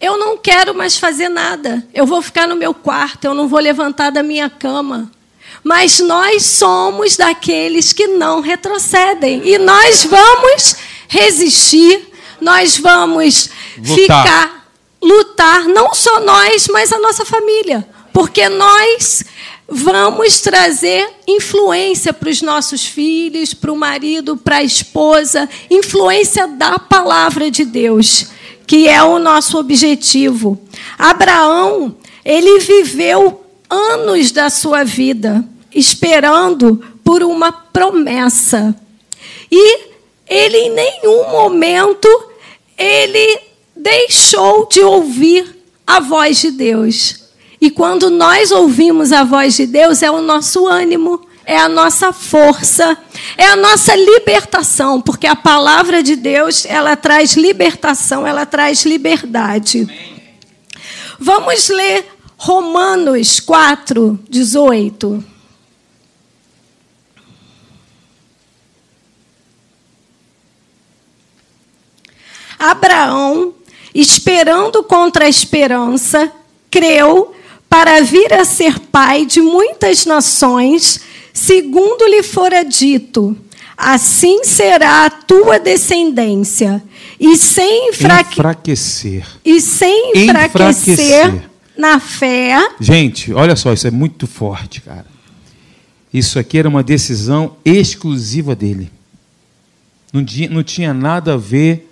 [0.00, 3.58] eu não quero mais fazer nada, eu vou ficar no meu quarto, eu não vou
[3.58, 5.10] levantar da minha cama.
[5.64, 9.42] Mas nós somos daqueles que não retrocedem.
[9.44, 10.76] E nós vamos
[11.08, 13.96] resistir, nós vamos lutar.
[13.96, 14.57] ficar,
[15.02, 17.86] lutar, não só nós, mas a nossa família.
[18.12, 19.24] Porque nós
[19.68, 26.78] vamos trazer influência para os nossos filhos, para o marido, para a esposa, influência da
[26.78, 28.28] palavra de Deus,
[28.66, 30.58] que é o nosso objetivo.
[30.98, 38.74] Abraão, ele viveu anos da sua vida esperando por uma promessa.
[39.50, 39.80] E
[40.26, 42.08] ele em nenhum momento
[42.76, 43.47] ele
[43.78, 47.28] deixou de ouvir a voz de Deus.
[47.60, 52.12] E quando nós ouvimos a voz de Deus, é o nosso ânimo, é a nossa
[52.12, 52.96] força,
[53.36, 59.88] é a nossa libertação, porque a palavra de Deus, ela traz libertação, ela traz liberdade.
[61.18, 65.24] Vamos ler Romanos 4, 18.
[72.58, 73.54] Abraão,
[74.00, 76.30] esperando contra a esperança,
[76.70, 77.34] creu
[77.68, 81.00] para vir a ser pai de muitas nações,
[81.32, 83.36] segundo lhe fora dito:
[83.76, 86.82] assim será a tua descendência.
[87.20, 88.34] E sem enfraque...
[88.34, 89.26] enfraquecer.
[89.44, 92.68] E sem enfraquecer, enfraquecer na fé.
[92.80, 95.06] Gente, olha só, isso é muito forte, cara.
[96.14, 98.90] Isso aqui era uma decisão exclusiva dele.
[100.12, 101.87] Não tinha, não tinha nada a ver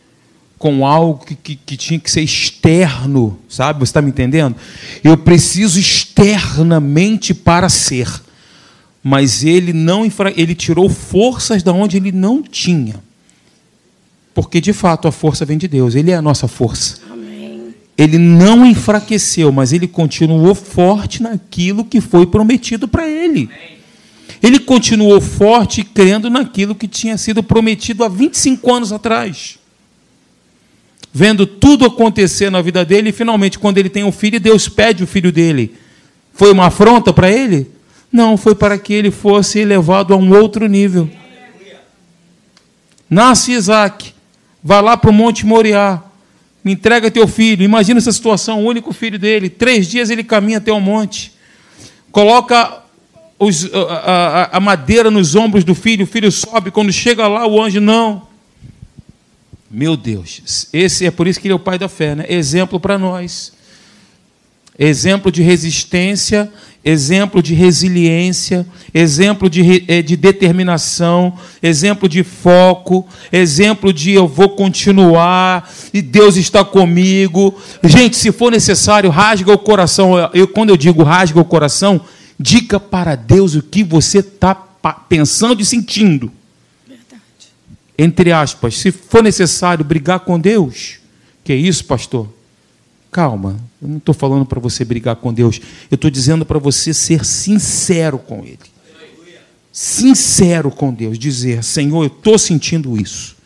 [0.59, 3.81] com algo que, que, que, tinha que ser externo, sabe?
[3.81, 4.57] Você está me entendendo?
[5.05, 8.09] Eu preciso externamente para ser.
[9.03, 12.97] Mas ele não ele tirou forças da onde ele não tinha.
[14.35, 17.01] Porque de fato a força vem de Deus, ele é a nossa força.
[17.11, 17.75] Amém.
[17.97, 23.49] Ele não enfraqueceu, mas ele continuou forte naquilo que foi prometido para ele.
[24.43, 29.59] Ele continuou forte crendo naquilo que tinha sido prometido há 25 anos atrás
[31.17, 35.03] vendo tudo acontecer na vida dele, e finalmente, quando ele tem um filho, Deus pede
[35.03, 35.75] o filho dele.
[36.35, 37.71] Foi uma afronta para ele?
[38.13, 41.09] Não, foi para que ele fosse elevado a um outro nível.
[43.09, 44.13] Nasce Isaac,
[44.63, 46.03] vai lá para o Monte Moriá,
[46.63, 47.63] me entrega teu filho.
[47.63, 49.49] Imagina essa situação, o único filho dele.
[49.49, 51.33] Três dias ele caminha até o monte,
[52.13, 52.83] coloca
[53.39, 57.47] os, a, a, a madeira nos ombros do filho, o filho sobe, quando chega lá,
[57.47, 58.36] o anjo não.
[59.71, 62.25] Meu Deus, esse é por isso que ele é o pai da fé, né?
[62.29, 63.53] Exemplo para nós.
[64.79, 66.53] Exemplo de resistência,
[66.85, 74.51] exemplo de resiliência, exemplo de, eh, de determinação, exemplo de foco, exemplo de eu vou
[74.51, 77.55] continuar e Deus está comigo.
[77.83, 80.13] Gente, se for necessário, rasga o coração.
[80.33, 82.01] Eu, quando eu digo rasga o coração,
[82.39, 84.55] diga para Deus o que você está
[85.09, 86.31] pensando e sentindo.
[87.99, 90.99] Entre aspas, se for necessário brigar com Deus,
[91.43, 92.29] que é isso, pastor?
[93.11, 96.93] Calma, eu não estou falando para você brigar com Deus, eu estou dizendo para você
[96.93, 98.59] ser sincero com Ele.
[99.73, 103.37] Sincero com Deus, dizer: Senhor, eu estou sentindo isso,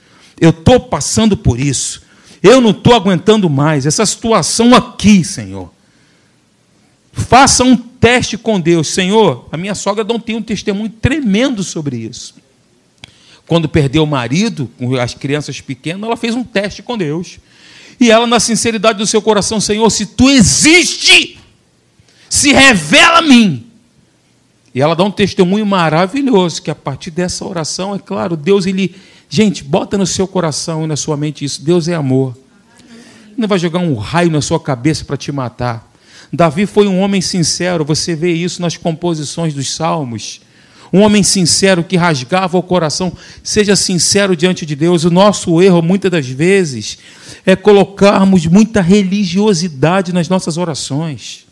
[0.41, 2.03] eu estou passando por isso,
[2.43, 5.71] eu não estou aguentando mais essa situação aqui, Senhor.
[7.13, 9.49] Faça um teste com Deus, Senhor.
[9.53, 12.35] A minha sogra não tem um testemunho tremendo sobre isso.
[13.51, 17.41] Quando perdeu o marido, com as crianças pequenas, ela fez um teste com Deus.
[17.99, 21.37] E ela, na sinceridade do seu coração, Senhor, se tu existe,
[22.29, 23.67] se revela a mim.
[24.73, 28.95] E ela dá um testemunho maravilhoso, que a partir dessa oração, é claro, Deus, ele.
[29.29, 32.39] Gente, bota no seu coração e na sua mente isso: Deus é amor.
[33.31, 35.93] Ele não vai jogar um raio na sua cabeça para te matar.
[36.33, 40.41] Davi foi um homem sincero, você vê isso nas composições dos salmos
[40.93, 43.13] um homem sincero que rasgava o coração.
[43.43, 45.05] Seja sincero diante de Deus.
[45.05, 46.99] O nosso erro, muitas das vezes,
[47.47, 51.47] é colocarmos muita religiosidade nas nossas orações.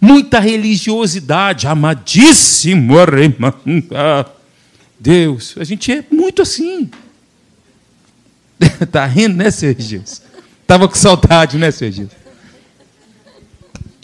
[0.00, 2.94] Muita religiosidade, amadíssimo
[4.98, 5.54] Deus.
[5.58, 6.90] A gente é muito assim.
[8.80, 10.02] Está rindo, né, Sergio?
[10.62, 12.08] Estava com saudade, né, Sergio?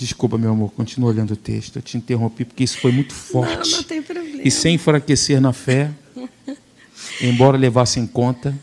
[0.00, 1.76] Desculpa, meu amor, continua olhando o texto.
[1.76, 3.70] Eu te interrompi porque isso foi muito forte.
[3.70, 4.40] Não, não tem problema.
[4.42, 5.90] E sem enfraquecer na fé,
[7.20, 8.58] embora levasse em conta.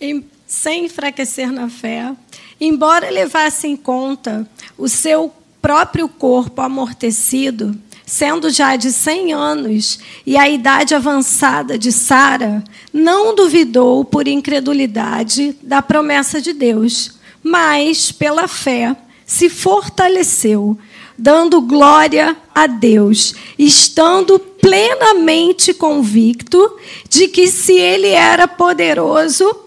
[0.00, 2.14] Em, sem enfraquecer na fé,
[2.60, 7.76] embora levasse em conta o seu próprio corpo amortecido,
[8.06, 15.56] sendo já de 100 anos, e a idade avançada de Sara, não duvidou por incredulidade
[15.60, 20.78] da promessa de Deus, mas pela fé se fortaleceu,
[21.18, 29.64] dando glória a Deus, estando plenamente convicto de que se ele era poderoso,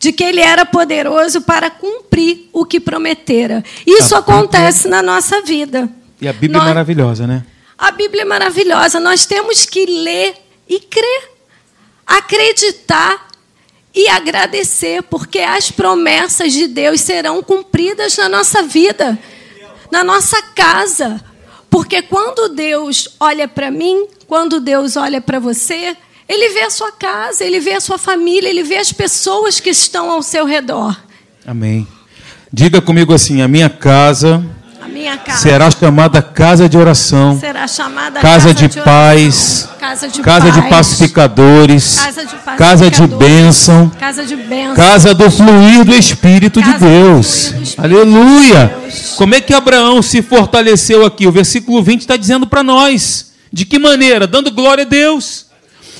[0.00, 3.64] de que ele era poderoso para cumprir o que prometera.
[3.86, 5.02] Isso a acontece Bíblia...
[5.02, 5.88] na nossa vida.
[6.20, 6.66] E a Bíblia é Nós...
[6.66, 7.46] é maravilhosa, né?
[7.78, 8.98] A Bíblia é maravilhosa.
[8.98, 10.34] Nós temos que ler
[10.68, 11.30] e crer,
[12.06, 13.28] acreditar
[13.94, 19.18] e agradecer, porque as promessas de Deus serão cumpridas na nossa vida,
[19.90, 21.22] na nossa casa.
[21.68, 25.96] Porque quando Deus olha para mim, quando Deus olha para você,
[26.28, 29.70] Ele vê a sua casa, Ele vê a sua família, Ele vê as pessoas que
[29.70, 30.98] estão ao seu redor.
[31.46, 31.86] Amém.
[32.52, 34.44] Diga comigo assim: a minha casa
[35.24, 35.38] casa.
[35.38, 37.38] Será chamada casa de oração.
[37.38, 39.68] Será chamada casa, casa de, de paz.
[39.78, 41.98] Casa de, casa paz, de pacificadores.
[41.98, 43.88] Casa de, pacificadores, casa de bênção.
[43.98, 44.74] Casa de bênção.
[44.74, 47.26] Casa do fluir do Espírito de Deus.
[47.46, 48.66] Espírito Aleluia.
[48.66, 49.14] De Deus.
[49.16, 51.26] Como é que Abraão se fortaleceu aqui?
[51.26, 53.32] O versículo 20 está dizendo para nós.
[53.52, 54.26] De que maneira?
[54.26, 55.46] Dando glória a Deus.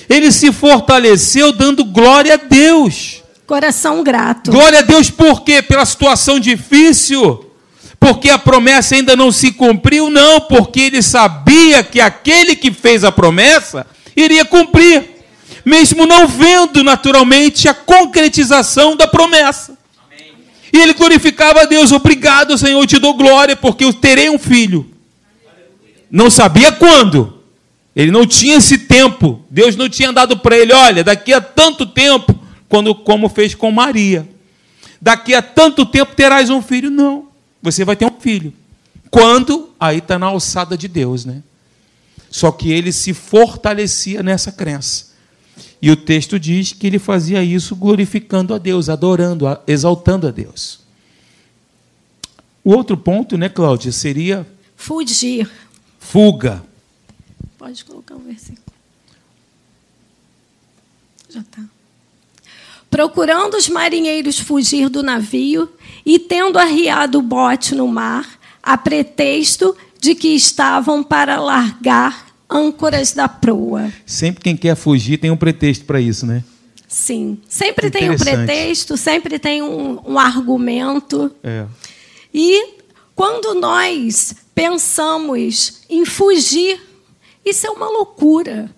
[0.08, 3.22] Ele se fortaleceu dando glória a Deus.
[3.46, 4.50] Coração grato.
[4.50, 5.60] Glória a Deus por quê?
[5.60, 7.51] Pela situação difícil
[8.02, 13.04] porque a promessa ainda não se cumpriu, não, porque ele sabia que aquele que fez
[13.04, 13.86] a promessa
[14.16, 15.08] iria cumprir,
[15.64, 19.78] mesmo não vendo naturalmente a concretização da promessa.
[20.04, 20.32] Amém.
[20.72, 24.90] E ele glorificava a Deus, obrigado, Senhor, te dou glória, porque eu terei um filho.
[26.10, 27.40] Não sabia quando,
[27.94, 31.86] ele não tinha esse tempo, Deus não tinha dado para ele, olha, daqui a tanto
[31.86, 32.36] tempo,
[32.68, 34.28] quando, como fez com Maria,
[35.00, 37.30] daqui a tanto tempo terás um filho, não
[37.62, 38.52] você vai ter um filho.
[39.10, 39.70] Quando?
[39.78, 41.42] Aí está na alçada de Deus, né?
[42.30, 45.12] Só que ele se fortalecia nessa crença.
[45.80, 50.80] E o texto diz que ele fazia isso glorificando a Deus, adorando, exaltando a Deus.
[52.64, 54.46] O outro ponto, né, Cláudia, seria.
[54.76, 55.50] Fugir.
[55.98, 56.64] Fuga.
[57.58, 58.62] Pode colocar o um versículo.
[61.28, 61.62] Já está.
[62.92, 65.66] Procurando os marinheiros fugir do navio,
[66.04, 73.12] e tendo arriado o bote no mar, a pretexto de que estavam para largar âncoras
[73.12, 73.90] da proa.
[74.04, 76.44] Sempre quem quer fugir tem um pretexto para isso, né?
[76.86, 81.34] Sim, sempre tem um pretexto, sempre tem um, um argumento.
[81.42, 81.64] É.
[82.34, 82.74] E
[83.16, 86.78] quando nós pensamos em fugir,
[87.44, 88.70] Isso é uma loucura.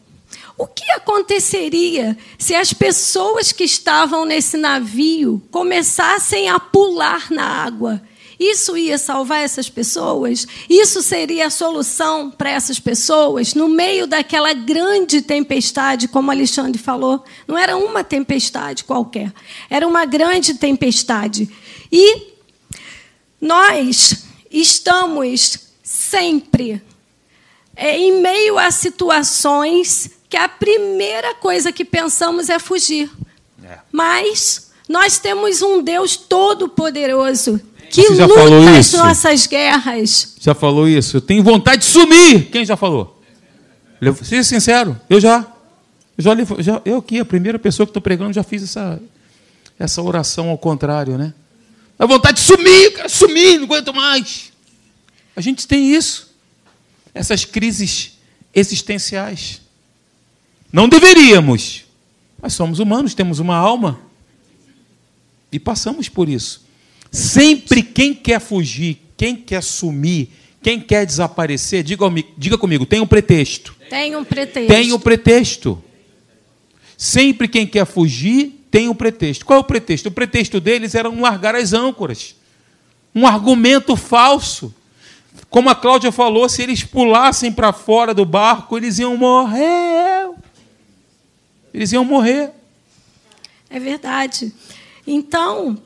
[0.57, 8.01] O que aconteceria se as pessoas que estavam nesse navio começassem a pular na água?
[8.39, 10.47] Isso ia salvar essas pessoas?
[10.69, 17.25] Isso seria a solução para essas pessoas no meio daquela grande tempestade, como Alexandre falou?
[17.47, 19.33] Não era uma tempestade qualquer,
[19.71, 21.49] era uma grande tempestade.
[21.91, 22.35] E
[23.41, 26.83] nós estamos sempre
[27.77, 33.09] é, em meio a situações que a primeira coisa que pensamos é fugir.
[33.63, 33.79] É.
[33.93, 38.97] Mas nós temos um Deus todo-poderoso que Você já luta falou as isso?
[38.99, 40.35] nossas guerras.
[40.41, 41.19] Já falou isso?
[41.19, 42.51] Eu tenho vontade de sumir.
[42.51, 43.23] Quem já falou?
[44.25, 45.47] Seja sincero, eu já.
[46.19, 49.01] Eu, já, já eu aqui, a primeira pessoa que estou pregando, já fiz essa,
[49.79, 51.33] essa oração ao contrário, né?
[51.97, 54.53] A vontade de sumir, quero sumir, não aguento mais.
[55.37, 56.35] A gente tem isso.
[57.15, 58.19] Essas crises
[58.53, 59.63] existenciais.
[60.75, 61.85] Não deveríamos,
[62.43, 64.01] mas somos humanos, temos uma alma
[65.53, 66.65] e passamos por isso.
[67.13, 72.07] Sempre quem quer fugir, quem quer sumir, quem quer desaparecer, diga,
[72.37, 73.73] diga comigo, tem um pretexto.
[73.89, 74.67] Tem um pretexto.
[74.67, 75.85] Tem um pretexto.
[76.99, 79.47] Sempre quem quer fugir tem um pretexto.
[79.47, 80.09] Qual é o pretexto?
[80.09, 82.35] O pretexto deles era um largar as âncoras.
[83.15, 84.75] Um argumento falso.
[85.49, 90.24] Como a Cláudia falou, se eles pulassem para fora do barco, eles iam morrer.
[91.75, 92.53] Eles iam morrer.
[93.69, 94.55] É verdade.
[95.05, 95.77] Então,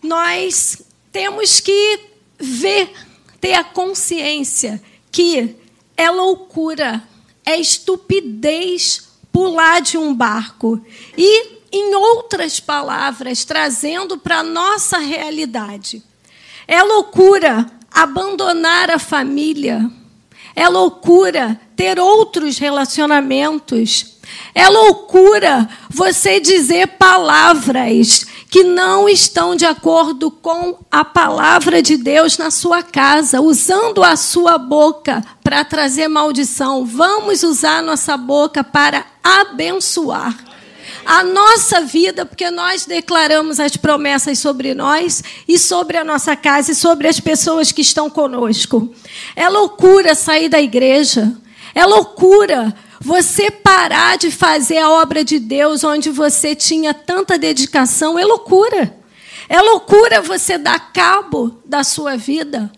[0.00, 2.00] nós temos que
[2.38, 2.92] ver,
[3.40, 5.56] ter a consciência que
[5.96, 7.02] é loucura,
[7.44, 10.80] é estupidez pular de um barco.
[11.18, 16.02] E, em outras palavras, trazendo para a nossa realidade,
[16.68, 19.90] é loucura abandonar a família,
[20.54, 24.15] é loucura ter outros relacionamentos,
[24.54, 32.38] é loucura você dizer palavras que não estão de acordo com a palavra de Deus
[32.38, 36.84] na sua casa, usando a sua boca para trazer maldição.
[36.84, 40.36] Vamos usar nossa boca para abençoar
[41.04, 46.72] a nossa vida, porque nós declaramos as promessas sobre nós e sobre a nossa casa
[46.72, 48.92] e sobre as pessoas que estão conosco.
[49.36, 51.32] É loucura sair da igreja.
[51.74, 58.18] É loucura você parar de fazer a obra de Deus onde você tinha tanta dedicação
[58.18, 58.96] é loucura.
[59.48, 62.70] É loucura você dar cabo da sua vida.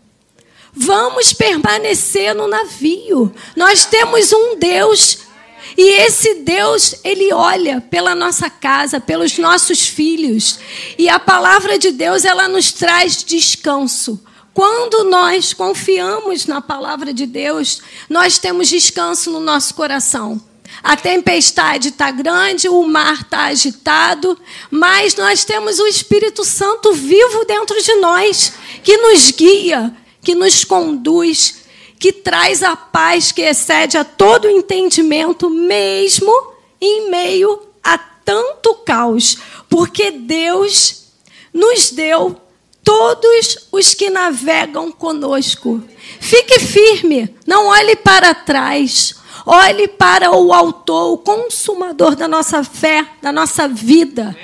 [0.73, 3.35] Vamos permanecer no navio.
[3.57, 5.29] Nós temos um Deus
[5.77, 10.59] e esse Deus, ele olha pela nossa casa, pelos nossos filhos.
[10.99, 14.21] E a palavra de Deus, ela nos traz descanso.
[14.59, 17.81] Quando nós confiamos na palavra de Deus,
[18.11, 20.43] nós temos descanso no nosso coração.
[20.83, 24.37] A tempestade está grande, o mar está agitado,
[24.69, 30.65] mas nós temos o Espírito Santo vivo dentro de nós, que nos guia, que nos
[30.65, 31.61] conduz,
[31.97, 36.33] que traz a paz que excede a todo entendimento, mesmo
[36.81, 39.39] em meio a tanto caos,
[39.71, 41.13] porque Deus
[41.55, 42.48] nos deu
[42.89, 45.85] todos os que navegam conosco.
[46.19, 49.15] Fique firme, não olhe para trás.
[49.45, 54.37] Olhe para o autor, o consumador da nossa fé, da nossa vida,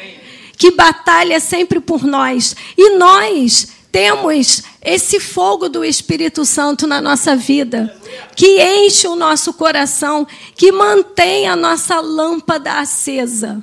[0.57, 2.55] que batalha sempre por nós.
[2.77, 7.95] E nós temos esse fogo do Espírito Santo na nossa vida,
[8.35, 13.63] que enche o nosso coração, que mantém a nossa lâmpada acesa.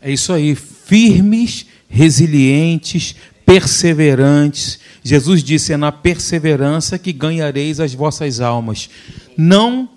[0.00, 4.78] É isso aí, firmes, resilientes, perseverantes.
[5.02, 8.88] Jesus disse: é na perseverança que ganhareis as vossas almas.
[9.36, 9.88] Não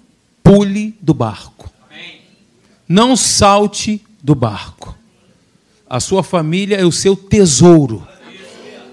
[0.43, 1.71] pule do barco.
[2.87, 4.95] Não salte do barco.
[5.89, 8.07] A sua família é o seu tesouro.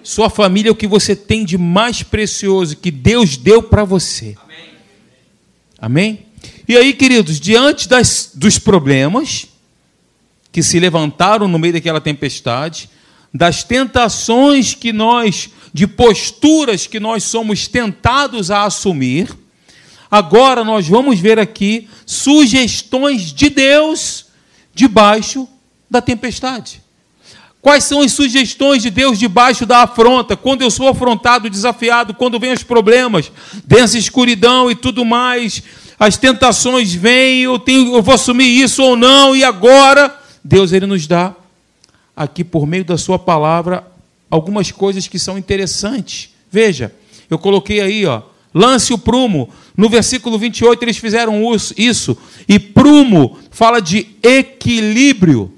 [0.03, 4.36] Sua família é o que você tem de mais precioso que Deus deu para você.
[5.78, 6.26] Amém?
[6.68, 9.46] E aí, queridos, diante das, dos problemas
[10.50, 12.90] que se levantaram no meio daquela tempestade,
[13.33, 19.28] das tentações que nós, de posturas que nós somos tentados a assumir,
[20.11, 24.26] agora nós vamos ver aqui sugestões de Deus
[24.74, 25.49] debaixo
[25.91, 26.83] da tempestade.
[27.62, 30.37] Quais são as sugestões de Deus debaixo da afronta?
[30.37, 33.30] Quando eu sou afrontado, desafiado, quando vem os problemas,
[33.64, 35.62] densa escuridão e tudo mais,
[35.99, 40.12] as tentações vêm, eu, tenho, eu vou assumir isso ou não, e agora
[40.43, 41.37] Deus ele nos dá
[42.16, 43.86] aqui por meio da sua palavra
[44.30, 46.30] algumas coisas que são interessantes.
[46.50, 46.94] Veja,
[47.28, 48.22] eu coloquei aí, ó,
[48.54, 49.50] lance o prumo.
[49.76, 51.42] No versículo 28 eles fizeram
[51.76, 52.16] isso.
[52.48, 55.52] E prumo fala de equilíbrio.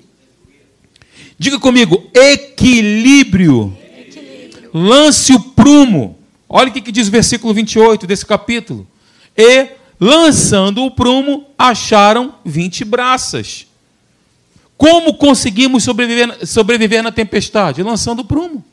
[1.39, 3.77] Diga comigo, equilíbrio.
[3.97, 4.71] equilíbrio.
[4.73, 6.19] Lance o prumo.
[6.49, 8.87] Olha o que diz o versículo 28 desse capítulo.
[9.37, 13.67] E, lançando o prumo, acharam 20 braças.
[14.77, 17.83] Como conseguimos sobreviver, sobreviver na tempestade?
[17.83, 18.65] Lançando prumo.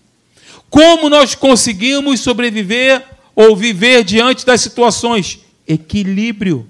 [0.70, 3.04] Como nós conseguimos sobreviver
[3.36, 5.39] ou viver diante das situações?
[5.68, 6.68] Equilíbrio.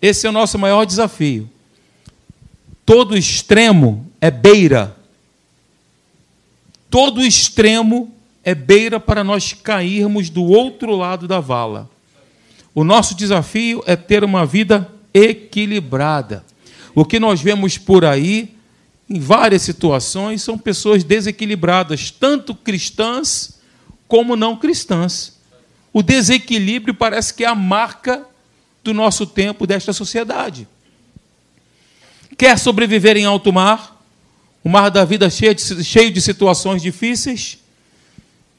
[0.00, 1.50] Esse é o nosso maior desafio.
[2.86, 4.96] Todo extremo é beira.
[6.88, 11.90] Todo extremo é beira para nós cairmos do outro lado da vala.
[12.74, 16.44] O nosso desafio é ter uma vida equilibrada.
[16.98, 18.56] O que nós vemos por aí,
[19.08, 23.60] em várias situações, são pessoas desequilibradas, tanto cristãs
[24.08, 25.38] como não cristãs.
[25.92, 28.26] O desequilíbrio parece que é a marca
[28.82, 30.66] do nosso tempo, desta sociedade.
[32.36, 34.04] Quer sobreviver em alto mar?
[34.64, 37.58] O mar da vida cheio de, cheio de situações difíceis?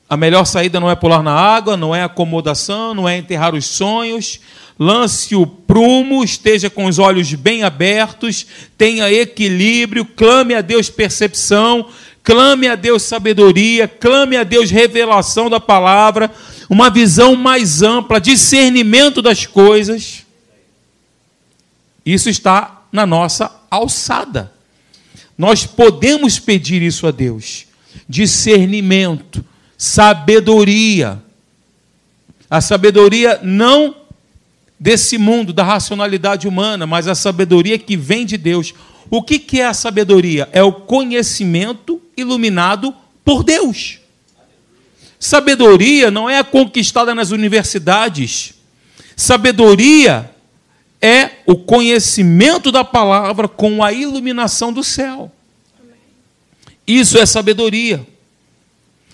[0.09, 3.65] A melhor saída não é pular na água, não é acomodação, não é enterrar os
[3.65, 4.39] sonhos.
[4.79, 8.47] Lance o prumo, esteja com os olhos bem abertos,
[8.77, 11.89] tenha equilíbrio, clame a Deus percepção,
[12.23, 16.31] clame a Deus sabedoria, clame a Deus revelação da palavra,
[16.69, 20.25] uma visão mais ampla, discernimento das coisas.
[22.05, 24.51] Isso está na nossa alçada.
[25.37, 27.65] Nós podemos pedir isso a Deus:
[28.07, 29.43] discernimento,
[29.79, 31.23] sabedoria.
[32.49, 33.95] A sabedoria não
[34.77, 38.73] desse mundo, da racionalidade humana, mas a sabedoria que vem de Deus.
[39.09, 40.49] O que é a sabedoria?
[40.51, 43.99] É o conhecimento iluminado por Deus.
[45.17, 48.55] Sabedoria não é conquistada nas universidades.
[49.15, 50.29] Sabedoria
[51.01, 55.31] é o conhecimento da palavra com a iluminação do céu.
[56.85, 58.05] Isso é sabedoria.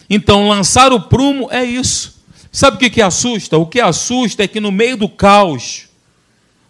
[0.09, 2.15] Então, lançar o prumo é isso.
[2.51, 3.57] Sabe o que, que assusta?
[3.57, 5.89] O que assusta é que no meio do caos,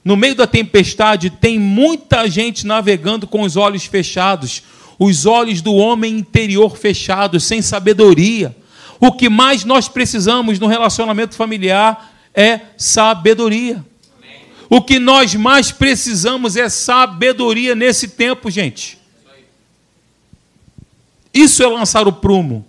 [0.03, 4.63] no meio da tempestade, tem muita gente navegando com os olhos fechados,
[4.97, 8.55] os olhos do homem interior fechados, sem sabedoria.
[8.99, 13.83] O que mais nós precisamos no relacionamento familiar é sabedoria.
[14.69, 18.97] O que nós mais precisamos é sabedoria nesse tempo, gente.
[21.33, 22.65] Isso é lançar o prumo.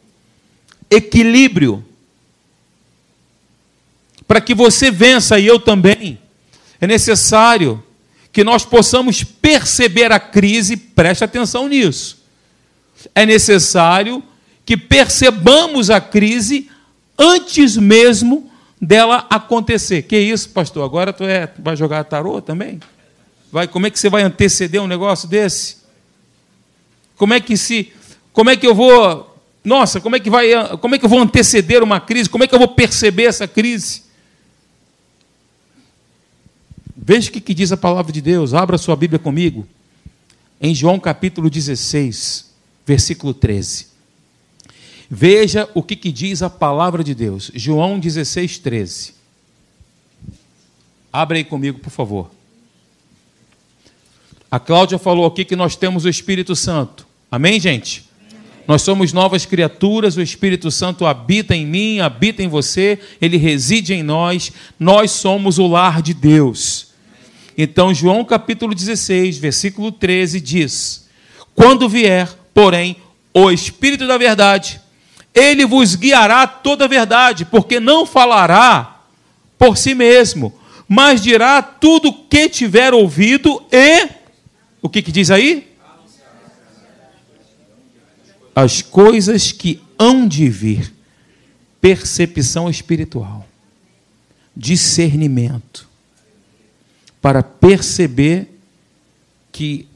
[0.90, 1.84] Equilíbrio.
[4.26, 6.18] Para que você vença e eu também,
[6.80, 7.82] é necessário
[8.32, 12.22] que nós possamos perceber a crise, preste atenção nisso.
[13.14, 14.22] É necessário
[14.64, 16.68] que percebamos a crise
[17.16, 20.02] antes mesmo dela acontecer.
[20.02, 20.84] Que isso, pastor?
[20.84, 22.80] Agora tu é, vai jogar tarô também?
[23.50, 25.78] Vai, como é que você vai anteceder um negócio desse?
[27.16, 27.92] Como é que se,
[28.32, 29.35] como é que eu vou,
[29.66, 30.48] nossa, como é que vai,
[30.78, 32.30] como é que eu vou anteceder uma crise?
[32.30, 34.04] Como é que eu vou perceber essa crise?
[36.96, 38.54] Veja o que, que diz a palavra de Deus.
[38.54, 39.66] Abra sua Bíblia comigo.
[40.60, 42.48] Em João capítulo 16,
[42.86, 43.88] versículo 13.
[45.10, 47.50] Veja o que, que diz a palavra de Deus.
[47.52, 49.14] João 16, 13.
[51.12, 52.30] Abre aí comigo, por favor.
[54.48, 57.04] A Cláudia falou aqui que nós temos o Espírito Santo.
[57.28, 58.05] Amém, gente?
[58.66, 63.94] Nós somos novas criaturas, o Espírito Santo habita em mim, habita em você, ele reside
[63.94, 66.88] em nós, nós somos o lar de Deus.
[67.56, 71.08] Então, João capítulo 16, versículo 13 diz:
[71.54, 72.96] Quando vier, porém,
[73.32, 74.80] o Espírito da Verdade,
[75.32, 79.02] ele vos guiará toda a verdade, porque não falará
[79.58, 80.52] por si mesmo,
[80.88, 84.08] mas dirá tudo o que tiver ouvido e.
[84.82, 85.75] O que, que diz aí?
[88.56, 90.92] As coisas que hão de vir.
[91.80, 93.46] Percepção espiritual.
[94.56, 95.86] Discernimento.
[97.22, 98.58] Para perceber
[99.52, 99.86] que,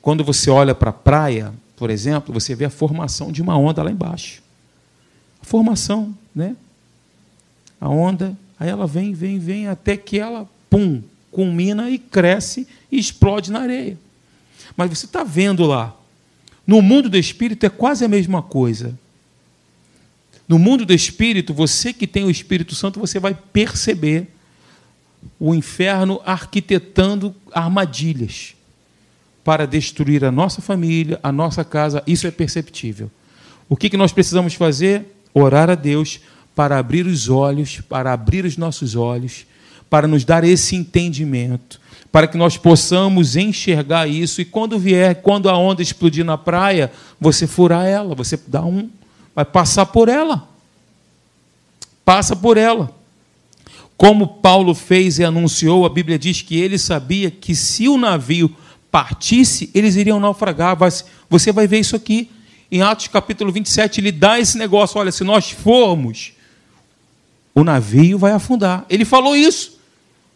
[0.00, 3.82] quando você olha para a praia, por exemplo, você vê a formação de uma onda
[3.82, 4.42] lá embaixo
[5.42, 6.56] formação, né?
[7.80, 12.98] A onda, aí ela vem, vem, vem, até que ela, pum, culmina e cresce e
[12.98, 13.98] explode na areia.
[14.76, 15.96] Mas você está vendo lá.
[16.70, 18.96] No mundo do espírito é quase a mesma coisa.
[20.46, 24.28] No mundo do espírito, você que tem o Espírito Santo, você vai perceber
[25.36, 28.54] o inferno arquitetando armadilhas
[29.42, 32.04] para destruir a nossa família, a nossa casa.
[32.06, 33.10] Isso é perceptível.
[33.68, 35.06] O que nós precisamos fazer?
[35.34, 36.20] orar a Deus
[36.54, 39.44] para abrir os olhos, para abrir os nossos olhos,
[39.90, 41.79] para nos dar esse entendimento,
[42.12, 46.90] para que nós possamos enxergar isso e quando vier, quando a onda explodir na praia,
[47.20, 48.90] você furar ela, você dá um,
[49.34, 50.48] vai passar por ela.
[52.04, 52.92] Passa por ela.
[53.96, 58.54] Como Paulo fez e anunciou, a Bíblia diz que ele sabia que se o navio
[58.90, 60.76] partisse, eles iriam naufragar.
[61.28, 62.30] Você vai ver isso aqui.
[62.72, 66.32] Em Atos capítulo 27, ele dá esse negócio: olha, se nós formos,
[67.54, 68.86] o navio vai afundar.
[68.88, 69.79] Ele falou isso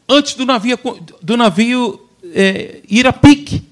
[0.09, 0.79] antes do navio,
[1.23, 3.63] do navio é, ir a pique.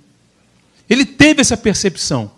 [0.89, 2.31] Ele teve essa percepção.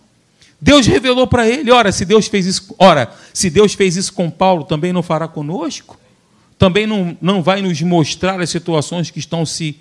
[0.61, 4.31] Deus revelou para ele: ora, se Deus fez isso, ora, se Deus fez isso com
[4.31, 5.99] Paulo, também não fará conosco?
[6.59, 9.79] Também não, não vai nos mostrar as situações que estão se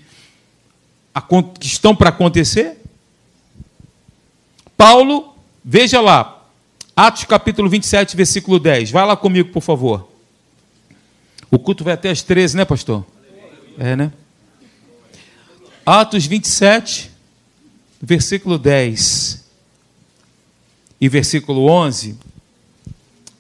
[1.60, 2.82] que estão para acontecer?
[4.76, 6.44] Paulo, veja lá,
[6.96, 8.92] Atos capítulo 27, versículo 10.
[8.92, 10.10] Vai lá comigo, por favor.
[11.50, 13.06] O culto vai até as 13, né, pastor?
[13.78, 14.12] É, né?
[15.86, 17.12] Atos 27,
[18.02, 19.44] versículo 10
[21.02, 22.18] e versículo 11,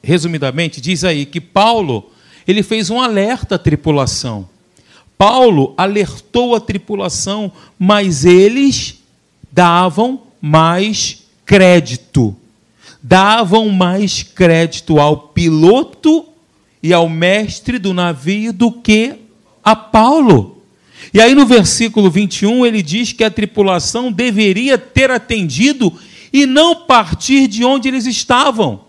[0.02, 2.12] resumidamente, diz aí que Paulo,
[2.48, 4.50] ele fez um alerta à tripulação.
[5.18, 9.02] Paulo alertou a tripulação, mas eles
[9.52, 12.36] davam mais crédito.
[13.02, 16.26] Davam mais crédito ao piloto
[16.82, 19.23] e ao mestre do navio do que
[19.64, 20.62] a Paulo.
[21.14, 25.94] E aí no versículo 21 ele diz que a tripulação deveria ter atendido
[26.32, 28.86] e não partir de onde eles estavam.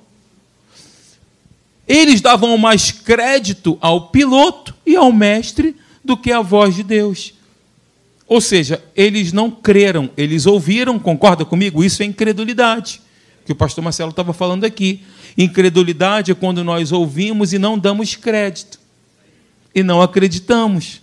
[1.86, 7.34] Eles davam mais crédito ao piloto e ao mestre do que a voz de Deus.
[8.26, 11.84] Ou seja, eles não creram, eles ouviram, concorda comigo?
[11.84, 13.02] Isso é incredulidade,
[13.44, 15.02] que o pastor Marcelo estava falando aqui.
[15.36, 18.78] Incredulidade é quando nós ouvimos e não damos crédito,
[19.74, 21.02] e não acreditamos.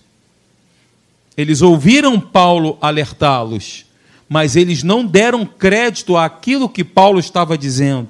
[1.36, 3.86] Eles ouviram Paulo alertá-los,
[4.30, 8.10] mas eles não deram crédito àquilo que Paulo estava dizendo.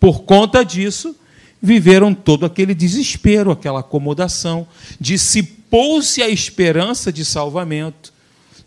[0.00, 1.14] Por conta disso,
[1.60, 4.66] viveram todo aquele desespero, aquela acomodação,
[5.00, 8.12] dissipou-se a esperança de salvamento,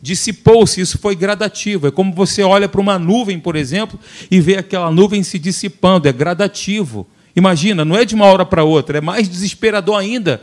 [0.02, 1.88] dissipou-se, isso foi gradativo.
[1.88, 4.00] É como você olha para uma nuvem, por exemplo,
[4.30, 7.08] e vê aquela nuvem se dissipando, é gradativo.
[7.36, 10.42] Imagina, não é de uma hora para outra, é mais desesperador ainda.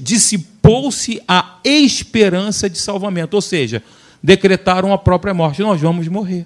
[0.00, 3.82] Dissipou-se a esperança de salvamento, ou seja,
[4.22, 5.62] decretaram a própria morte.
[5.62, 6.44] Nós vamos morrer.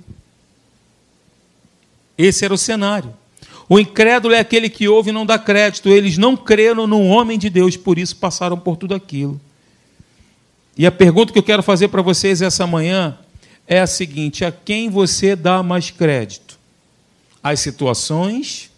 [2.17, 3.13] Esse era o cenário.
[3.69, 5.89] O incrédulo é aquele que ouve e não dá crédito.
[5.89, 9.41] Eles não creram no homem de Deus, por isso passaram por tudo aquilo.
[10.79, 13.19] E a pergunta que eu quero fazer para vocês essa manhã
[13.67, 16.59] é a seguinte: a quem você dá mais crédito?
[17.43, 18.71] Às situações,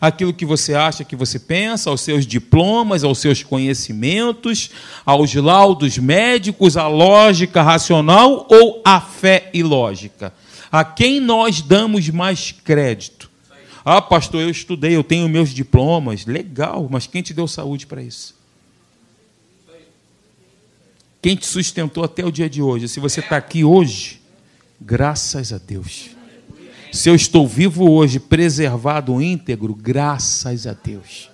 [0.00, 4.70] aquilo que você acha que você pensa, aos seus diplomas, aos seus conhecimentos,
[5.04, 10.32] aos laudos médicos, à lógica racional ou à fé ilógica?
[10.70, 13.30] A quem nós damos mais crédito?
[13.84, 16.26] Ah, pastor, eu estudei, eu tenho meus diplomas.
[16.26, 18.34] Legal, mas quem te deu saúde para isso?
[21.22, 22.88] Quem te sustentou até o dia de hoje?
[22.88, 24.20] Se você está aqui hoje,
[24.80, 26.15] graças a Deus.
[26.92, 31.30] Se eu estou vivo hoje, preservado, íntegro, graças a Deus.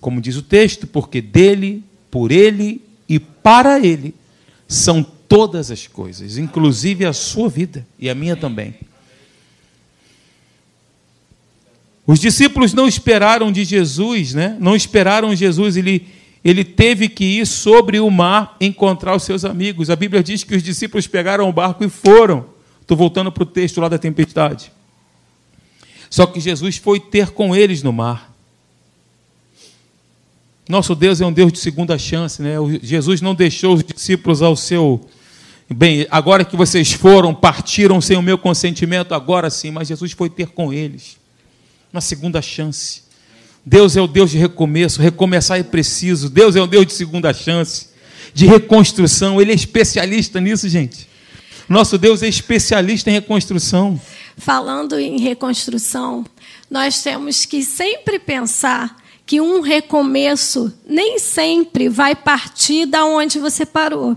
[0.00, 4.14] Como diz o texto, porque dele, por ele e para ele
[4.66, 8.74] são todas as coisas, inclusive a sua vida e a minha também.
[12.06, 14.56] Os discípulos não esperaram de Jesus, né?
[14.58, 16.06] não esperaram Jesus, ele,
[16.42, 19.90] ele teve que ir sobre o mar encontrar os seus amigos.
[19.90, 22.46] A Bíblia diz que os discípulos pegaram o barco e foram.
[22.88, 24.72] Estou voltando para o texto lá da tempestade.
[26.08, 28.34] Só que Jesus foi ter com eles no mar.
[30.66, 32.54] Nosso Deus é um Deus de segunda chance, né?
[32.82, 35.06] Jesus não deixou os discípulos ao seu.
[35.68, 40.30] Bem, agora que vocês foram, partiram sem o meu consentimento, agora sim, mas Jesus foi
[40.30, 41.18] ter com eles
[41.92, 43.02] uma segunda chance.
[43.66, 46.30] Deus é o Deus de recomeço, recomeçar é preciso.
[46.30, 47.88] Deus é o Deus de segunda chance,
[48.32, 49.42] de reconstrução.
[49.42, 51.06] Ele é especialista nisso, gente.
[51.68, 54.00] Nosso Deus é especialista em reconstrução.
[54.38, 56.24] Falando em reconstrução,
[56.70, 58.96] nós temos que sempre pensar
[59.26, 64.16] que um recomeço nem sempre vai partir da onde você parou.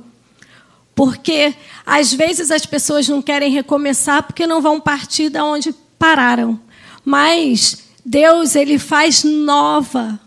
[0.95, 1.54] Porque
[1.86, 6.58] às vezes as pessoas não querem recomeçar porque não vão partir da onde pararam.
[7.04, 10.18] Mas Deus ele faz nova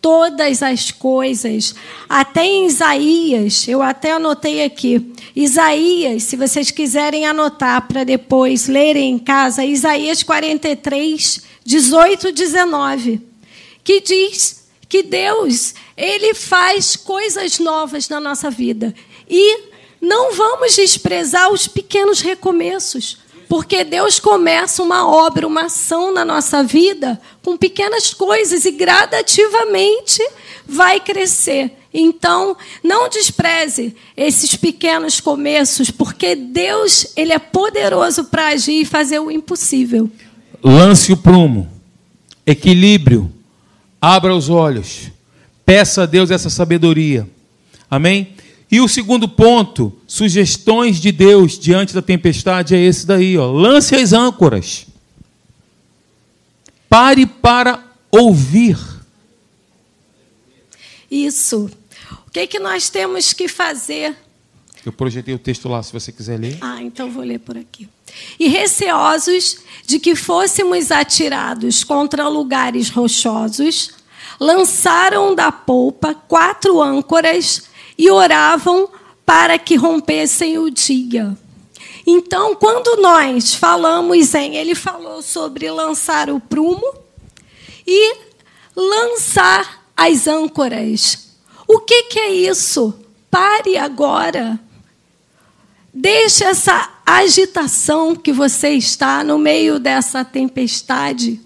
[0.00, 1.74] todas as coisas.
[2.08, 5.12] Até em Isaías, eu até anotei aqui.
[5.34, 13.20] Isaías, se vocês quiserem anotar para depois lerem em casa, Isaías 43, 18 19.
[13.84, 18.94] que diz que Deus, ele faz coisas novas na nossa vida.
[19.28, 19.68] E
[20.00, 23.18] não vamos desprezar os pequenos recomeços,
[23.48, 30.22] porque Deus começa uma obra, uma ação na nossa vida com pequenas coisas e gradativamente
[30.66, 31.72] vai crescer.
[31.92, 39.18] Então, não despreze esses pequenos começos, porque Deus, ele é poderoso para agir e fazer
[39.18, 40.10] o impossível.
[40.62, 41.70] Lance o prumo.
[42.46, 43.32] Equilíbrio.
[44.00, 45.10] Abra os olhos.
[45.64, 47.28] Peça a Deus essa sabedoria.
[47.90, 48.34] Amém?
[48.70, 53.50] E o segundo ponto, sugestões de Deus diante da tempestade, é esse daí, ó.
[53.50, 54.86] Lance as âncoras.
[56.88, 58.78] Pare para ouvir.
[61.10, 61.70] Isso.
[62.26, 64.14] O que, é que nós temos que fazer?
[64.84, 66.58] Eu projetei o texto lá, se você quiser ler.
[66.60, 67.88] Ah, então vou ler por aqui.
[68.38, 73.92] E receosos de que fôssemos atirados contra lugares rochosos,
[74.38, 77.64] lançaram da polpa quatro âncoras
[77.98, 78.88] e oravam
[79.26, 81.36] para que rompessem o dia.
[82.06, 86.94] Então, quando nós falamos em, ele falou sobre lançar o prumo
[87.86, 88.16] e
[88.74, 91.28] lançar as âncoras.
[91.66, 92.94] O que, que é isso?
[93.30, 94.58] Pare agora.
[95.92, 101.40] Deixe essa agitação que você está no meio dessa tempestade.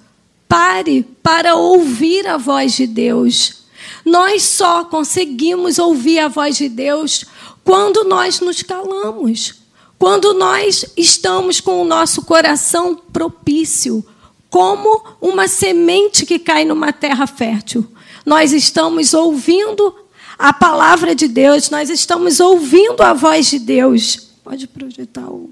[0.46, 3.61] Pare para ouvir a voz de Deus.
[4.05, 7.24] Nós só conseguimos ouvir a voz de Deus
[7.64, 9.55] quando nós nos calamos,
[9.98, 14.05] quando nós estamos com o nosso coração propício,
[14.50, 17.86] como uma semente que cai numa terra fértil.
[18.26, 19.94] Nós estamos ouvindo
[20.38, 24.30] a palavra de Deus, nós estamos ouvindo a voz de Deus.
[24.42, 25.50] Pode projetar o.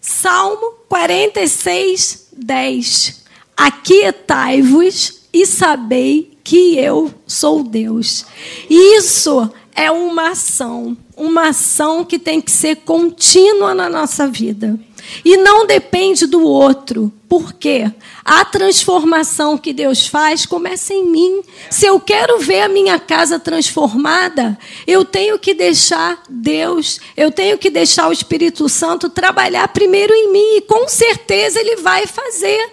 [0.00, 3.24] Salmo 46, 10.
[3.56, 8.24] Aquietai-vos e sabei que eu sou Deus.
[8.70, 14.78] Isso é uma ação, uma ação que tem que ser contínua na nossa vida.
[15.24, 17.12] E não depende do outro.
[17.28, 17.90] Por quê?
[18.24, 21.42] A transformação que Deus faz começa em mim.
[21.68, 27.58] Se eu quero ver a minha casa transformada, eu tenho que deixar Deus, eu tenho
[27.58, 30.56] que deixar o Espírito Santo trabalhar primeiro em mim.
[30.58, 32.70] E com certeza Ele vai fazer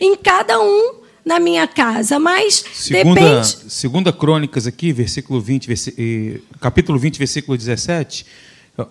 [0.00, 3.72] em cada um na minha casa, mas segunda, depende.
[3.72, 8.26] Segunda Crônicas aqui, versículo 20, capítulo 20, versículo 17.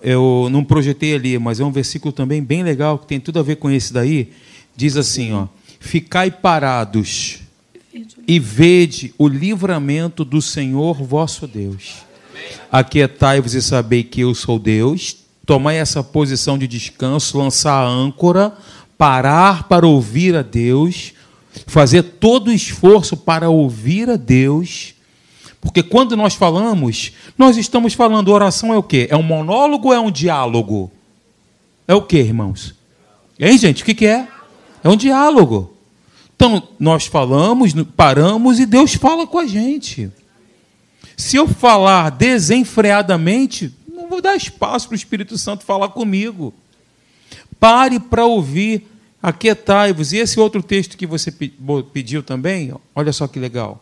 [0.01, 3.43] Eu não projetei ali, mas é um versículo também bem legal que tem tudo a
[3.43, 4.32] ver com esse daí.
[4.75, 5.47] Diz assim, ó:
[5.79, 7.39] Ficai parados
[8.27, 12.05] e vede o livramento do Senhor vosso Deus.
[12.71, 15.17] Aquietai-vos e sabei que eu sou Deus.
[15.45, 18.55] Tomai essa posição de descanso, lançar a âncora,
[18.97, 21.13] parar para ouvir a Deus
[21.65, 24.95] fazer todo o esforço para ouvir a Deus.
[25.59, 29.07] Porque quando nós falamos, nós estamos falando, oração é o quê?
[29.09, 30.91] É um monólogo ou é um diálogo?
[31.87, 32.73] É o quê, irmãos?
[33.39, 33.83] Hein, gente?
[33.83, 34.27] O que, é?
[34.83, 35.75] É um diálogo.
[36.35, 40.11] Então, nós falamos, paramos e Deus fala com a gente.
[41.15, 46.51] Se eu falar desenfreadamente, não vou dar espaço para o Espírito Santo falar comigo.
[47.59, 48.87] Pare para ouvir
[49.22, 50.13] Aquietai-vos.
[50.13, 51.32] E esse outro texto que você
[51.93, 53.82] pediu também, olha só que legal.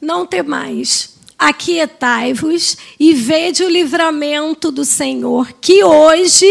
[0.00, 1.14] Não temais.
[1.38, 6.46] Aquietai-vos e vede o livramento do Senhor, que hoje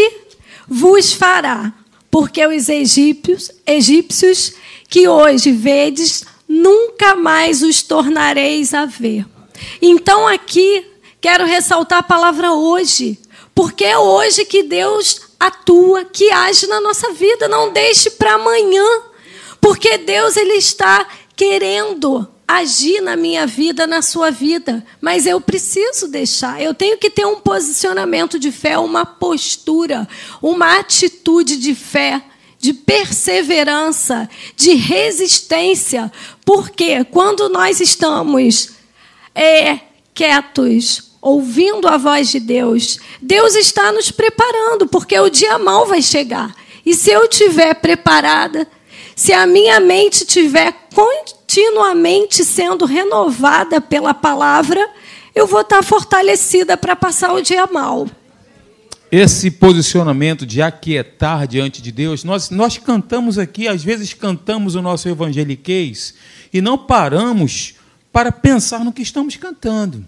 [0.68, 1.72] vos fará.
[2.10, 4.52] Porque os egípcios, egípcios
[4.88, 9.24] que hoje vedes, nunca mais os tornareis a ver.
[9.80, 10.84] Então aqui
[11.20, 13.18] quero ressaltar a palavra hoje,
[13.54, 17.48] porque é hoje que Deus atua, que age na nossa vida.
[17.48, 18.84] Não deixe para amanhã,
[19.60, 26.08] porque Deus ele está querendo agir na minha vida, na sua vida, mas eu preciso
[26.08, 26.62] deixar.
[26.62, 30.06] Eu tenho que ter um posicionamento de fé, uma postura,
[30.40, 32.22] uma atitude de fé,
[32.58, 36.12] de perseverança, de resistência,
[36.44, 38.72] porque quando nós estamos
[39.34, 39.80] é,
[40.14, 46.02] quietos, ouvindo a voz de Deus, Deus está nos preparando, porque o dia mal vai
[46.02, 46.52] chegar.
[46.84, 48.66] E se eu estiver preparada,
[49.14, 54.84] se a minha mente estiver continuamente sendo renovada pela palavra,
[55.32, 58.08] eu vou estar fortalecida para passar o dia mal.
[59.10, 64.82] Esse posicionamento de aquietar diante de Deus, nós, nós cantamos aqui, às vezes cantamos o
[64.82, 66.14] nosso evangeliquez
[66.52, 67.74] e não paramos
[68.10, 70.04] para pensar no que estamos cantando.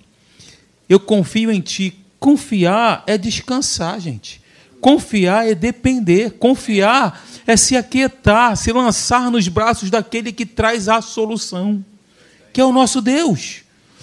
[0.89, 1.99] Eu confio em ti.
[2.19, 4.41] Confiar é descansar, gente.
[4.81, 11.01] Confiar é depender, confiar é se aquietar, se lançar nos braços daquele que traz a
[11.01, 11.85] solução,
[12.53, 13.63] que é o nosso Deus.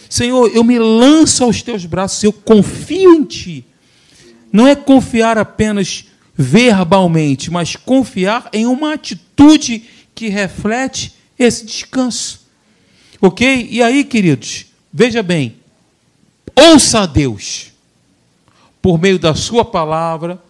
[0.10, 3.66] Senhor, eu me lanço aos teus braços, eu confio em ti.
[4.52, 6.06] Não é confiar apenas
[6.36, 12.42] verbalmente, mas confiar em uma atitude que reflete esse descanso.
[13.22, 13.68] Ok?
[13.70, 15.61] E aí, queridos, veja bem,
[16.56, 17.72] ouça a Deus
[18.82, 20.41] por meio da Sua palavra,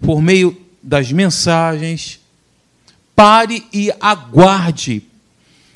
[0.00, 2.20] por meio das mensagens.
[3.14, 5.02] Pare e aguarde.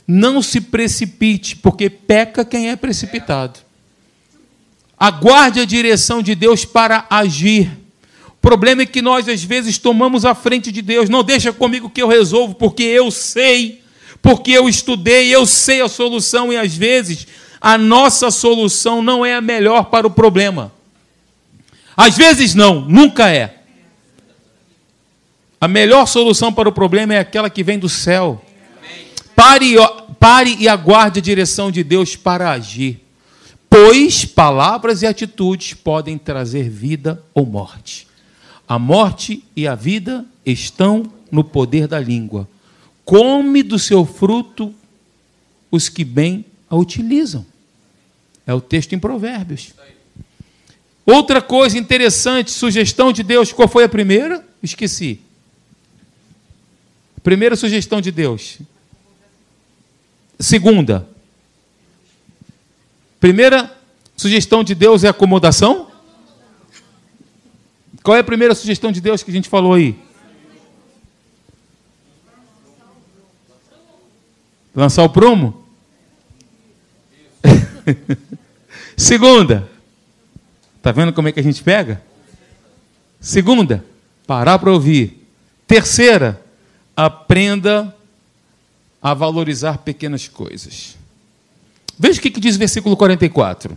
[0.07, 3.61] Não se precipite, porque peca quem é precipitado.
[4.99, 7.71] Aguarde a direção de Deus para agir.
[8.29, 11.09] O problema é que nós, às vezes, tomamos a frente de Deus.
[11.09, 13.83] Não deixa comigo que eu resolvo, porque eu sei,
[14.21, 17.27] porque eu estudei, eu sei a solução, e às vezes
[17.61, 20.73] a nossa solução não é a melhor para o problema.
[21.97, 23.59] Às vezes não, nunca é.
[25.61, 28.43] A melhor solução para o problema é aquela que vem do céu.
[29.37, 29.75] Pare,
[30.19, 33.05] pare e aguarde a direção de Deus para agir.
[33.69, 38.09] Pois palavras e atitudes podem trazer vida ou morte.
[38.67, 42.49] A morte e a vida estão no poder da língua.
[43.05, 44.75] Come do seu fruto
[45.71, 47.45] os que bem a utilizam.
[48.47, 49.75] É o texto em Provérbios.
[51.05, 54.47] Outra coisa interessante, sugestão de Deus, qual foi a primeira?
[54.63, 55.21] Esqueci.
[57.23, 58.59] Primeira sugestão de Deus.
[60.39, 61.09] Segunda.
[63.19, 63.77] Primeira
[64.17, 65.91] sugestão de Deus é acomodação?
[68.03, 69.99] Qual é a primeira sugestão de Deus que a gente falou aí?
[74.75, 75.60] Lançar o prumo?
[78.97, 79.69] Segunda.
[80.77, 82.03] Está vendo como é que a gente pega?
[83.21, 83.85] Segunda,
[84.27, 85.27] parar para ouvir.
[85.67, 86.43] Terceira,
[86.97, 87.95] aprenda
[89.03, 90.97] a valorizar pequenas coisas.
[91.99, 93.77] Veja o que diz o versículo 44.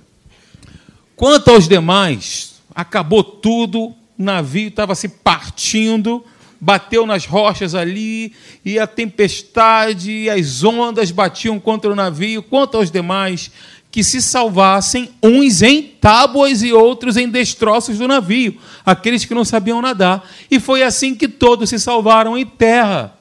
[1.15, 6.25] Quanto aos demais, acabou tudo, o navio estava se partindo,
[6.59, 8.33] bateu nas rochas ali,
[8.63, 12.41] e a tempestade e as ondas batiam contra o navio.
[12.41, 13.51] Quanto aos demais,
[13.93, 19.45] que se salvassem, uns em tábuas e outros em destroços do navio, aqueles que não
[19.45, 20.27] sabiam nadar.
[20.49, 23.13] E foi assim que todos se salvaram em terra.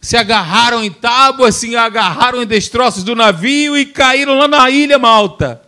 [0.00, 5.00] Se agarraram em tábuas, se agarraram em destroços do navio e caíram lá na ilha
[5.00, 5.60] Malta.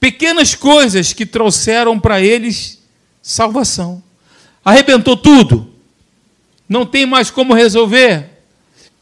[0.00, 2.82] Pequenas coisas que trouxeram para eles
[3.22, 4.02] salvação.
[4.64, 5.70] Arrebentou tudo.
[6.68, 8.33] Não tem mais como resolver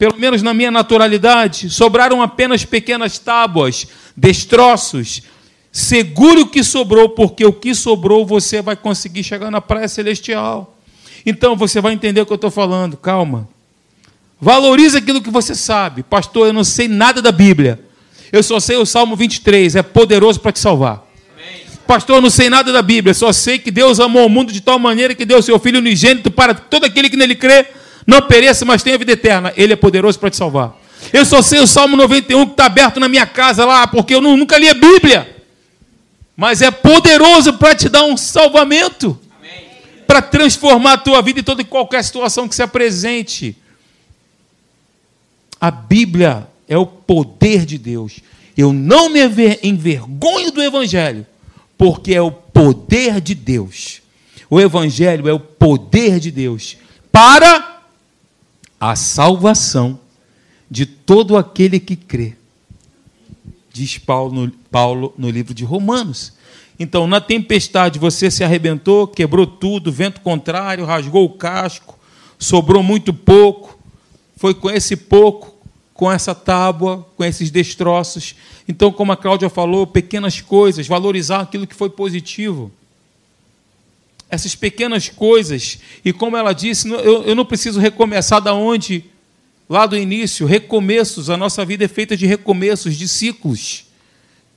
[0.02, 3.86] pelo menos na minha naturalidade, sobraram apenas pequenas tábuas,
[4.16, 5.22] destroços.
[5.70, 10.76] Segure o que sobrou, porque o que sobrou você vai conseguir chegar na praia celestial.
[11.24, 13.48] Então você vai entender o que eu estou falando, calma.
[14.40, 16.02] Valorize aquilo que você sabe.
[16.02, 17.78] Pastor, eu não sei nada da Bíblia.
[18.32, 21.06] Eu só sei o Salmo 23, é poderoso para te salvar.
[21.86, 24.60] Pastor, eu não sei nada da Bíblia, só sei que Deus amou o mundo de
[24.60, 27.68] tal maneira que deu seu Filho unigênito para todo aquele que nele crê
[28.06, 29.52] não pereça, mas tenha vida eterna.
[29.56, 30.76] Ele é poderoso para te salvar.
[31.12, 34.20] Eu só sei o Salmo 91 que está aberto na minha casa lá, porque eu
[34.20, 35.36] nunca li a Bíblia.
[36.36, 39.18] Mas é poderoso para te dar um salvamento,
[40.06, 43.56] para transformar a tua vida em toda e qualquer situação que se apresente.
[45.60, 48.20] A Bíblia é o poder de Deus.
[48.56, 49.20] Eu não me
[49.62, 51.26] envergonho do Evangelho,
[51.78, 54.02] porque é o poder de Deus.
[54.48, 56.76] O Evangelho é o poder de Deus
[57.10, 57.71] para
[58.82, 59.96] a salvação
[60.68, 62.34] de todo aquele que crê.
[63.72, 66.32] Diz Paulo no, Paulo no livro de Romanos.
[66.80, 71.96] Então, na tempestade você se arrebentou, quebrou tudo, vento contrário, rasgou o casco,
[72.40, 73.78] sobrou muito pouco.
[74.36, 75.54] Foi com esse pouco,
[75.94, 78.34] com essa tábua, com esses destroços.
[78.66, 82.68] Então, como a Cláudia falou, pequenas coisas, valorizar aquilo que foi positivo
[84.32, 85.78] essas pequenas coisas.
[86.02, 89.04] E como ela disse, eu, eu não preciso recomeçar da onde?
[89.68, 91.28] Lá do início, recomeços.
[91.28, 93.84] A nossa vida é feita de recomeços, de ciclos.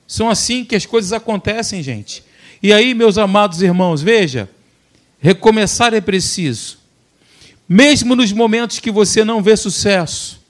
[0.08, 2.24] São assim que as coisas acontecem, gente.
[2.62, 4.48] E aí, meus amados irmãos, veja,
[5.20, 6.78] recomeçar é preciso.
[7.68, 10.40] Mesmo nos momentos que você não vê sucesso,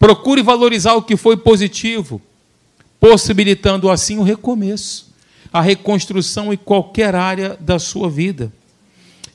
[0.00, 2.20] procure valorizar o que foi positivo,
[2.98, 5.11] possibilitando assim o recomeço
[5.52, 8.52] a reconstrução em qualquer área da sua vida.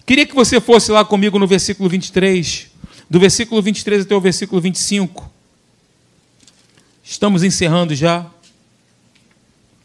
[0.05, 2.67] Queria que você fosse lá comigo no versículo 23,
[3.09, 5.29] do versículo 23 até o versículo 25.
[7.03, 8.25] Estamos encerrando já.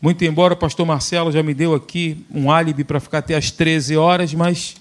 [0.01, 3.51] Muito embora o pastor Marcelo já me deu aqui um álibi para ficar até as
[3.51, 4.75] 13 horas, mas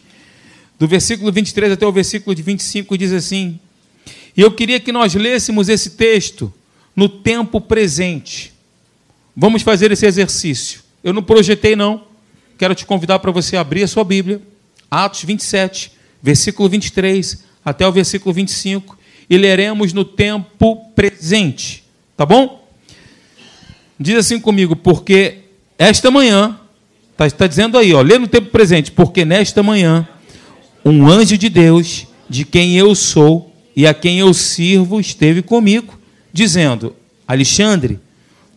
[0.80, 3.60] do versículo 23 até o versículo de 25, diz assim:
[4.36, 6.52] E eu queria que nós lêssemos esse texto
[6.96, 8.52] no tempo presente.
[9.36, 10.82] Vamos fazer esse exercício.
[11.04, 12.04] Eu não projetei, não.
[12.58, 14.42] Quero te convidar para você abrir a sua Bíblia,
[14.90, 15.92] Atos 27,
[16.22, 18.98] versículo 23 até o versículo 25,
[19.30, 21.84] e leremos no tempo presente.
[22.18, 22.68] Tá bom?
[24.00, 25.40] Diz assim comigo, porque
[25.78, 26.60] esta manhã,
[27.12, 30.08] está tá dizendo aí, ó, lê no tempo presente, porque nesta manhã
[30.84, 36.00] um anjo de Deus, de quem eu sou e a quem eu sirvo, esteve comigo,
[36.34, 36.96] dizendo:
[37.28, 38.00] Alexandre,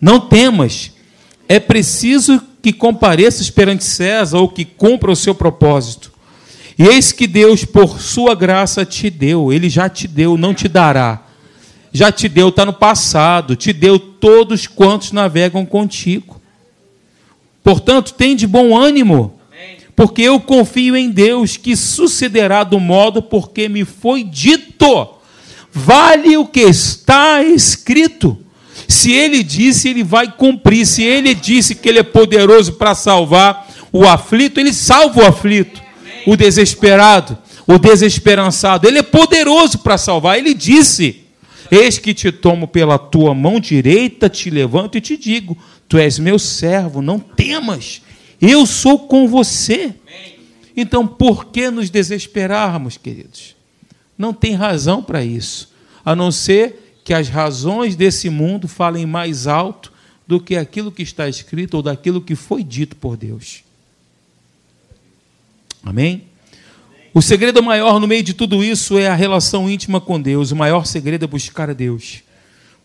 [0.01, 0.93] não temas,
[1.49, 6.13] é preciso que compareças perante César ou que cumpra o seu propósito.
[6.79, 10.67] E eis que Deus, por sua graça, te deu, ele já te deu, não te
[10.67, 11.23] dará.
[11.93, 16.41] Já te deu, está no passado, te deu todos quantos navegam contigo.
[17.63, 19.39] Portanto, tem de bom ânimo
[19.97, 25.09] porque eu confio em Deus que sucederá do modo porque me foi dito.
[25.73, 28.39] Vale o que está escrito.
[28.89, 30.87] Se ele disse, ele vai cumprir.
[30.87, 35.83] Se ele disse que ele é poderoso para salvar o aflito, ele salva o aflito,
[36.27, 38.87] o desesperado, o desesperançado.
[38.87, 40.39] Ele é poderoso para salvar.
[40.39, 41.25] Ele disse:
[41.71, 45.57] Eis que te tomo pela tua mão direita, te levanto e te digo:
[45.89, 48.03] Tu és meu servo, não temas
[48.41, 49.95] eu sou com você.
[50.77, 53.55] Então, por que nos desesperarmos, queridos?
[54.19, 55.73] Não tem razão para isso,
[56.05, 59.93] a não ser que as razões desse mundo falem mais alto
[60.27, 63.63] do que aquilo que está escrito ou daquilo que foi dito por Deus.
[65.83, 66.25] Amém?
[67.13, 70.51] O segredo maior no meio de tudo isso é a relação íntima com Deus.
[70.51, 72.23] O maior segredo é buscar a Deus.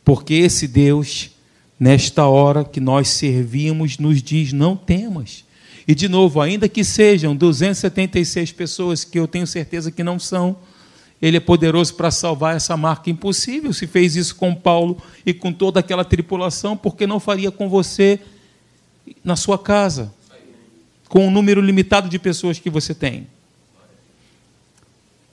[0.03, 1.31] Porque esse Deus,
[1.79, 5.45] nesta hora que nós servimos, nos diz: não temas.
[5.87, 10.57] E, de novo, ainda que sejam 276 pessoas, que eu tenho certeza que não são,
[11.21, 13.73] ele é poderoso para salvar essa marca impossível.
[13.73, 17.67] Se fez isso com Paulo e com toda aquela tripulação, por que não faria com
[17.67, 18.19] você
[19.23, 20.13] na sua casa?
[21.09, 23.27] Com o um número limitado de pessoas que você tem.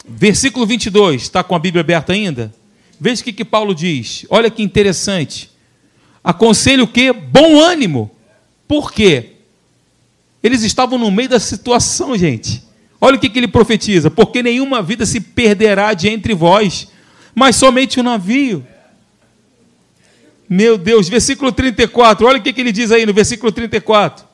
[0.09, 2.53] Versículo 22, está com a Bíblia aberta ainda?
[2.99, 4.27] Veja o que, que Paulo diz.
[4.29, 5.51] Olha que interessante.
[6.23, 7.13] Aconselho o quê?
[7.13, 8.11] Bom ânimo.
[8.67, 9.35] Por quê?
[10.43, 12.66] Eles estavam no meio da situação, gente.
[13.01, 16.89] Olha o que, ele profetiza: porque nenhuma vida se perderá de entre vós,
[17.35, 18.67] mas somente o um navio.
[20.49, 24.25] Meu Deus, versículo 34, olha o que, que ele diz aí no versículo 34.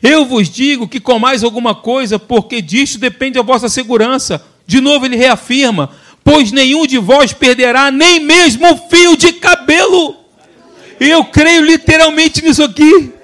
[0.00, 4.44] Eu vos digo que com mais alguma coisa, porque disto depende a vossa segurança.
[4.66, 5.90] De novo ele reafirma:
[6.22, 10.16] pois nenhum de vós perderá nem mesmo o fio de cabelo.
[11.00, 13.17] Eu creio literalmente nisso aqui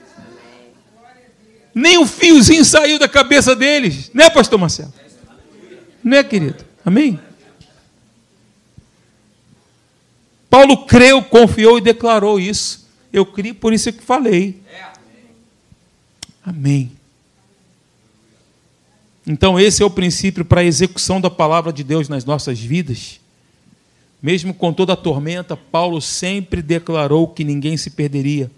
[1.74, 4.92] nem um fiozinho saiu da cabeça deles, né, pastor Marcelo?
[6.02, 6.64] Né, querido?
[6.84, 7.18] Amém?
[10.48, 12.86] Paulo creu, confiou e declarou isso.
[13.12, 14.62] Eu criei, por isso que falei.
[16.44, 16.92] Amém.
[19.26, 23.18] Então, esse é o princípio para a execução da palavra de Deus nas nossas vidas.
[24.22, 28.50] Mesmo com toda a tormenta, Paulo sempre declarou que ninguém se perderia.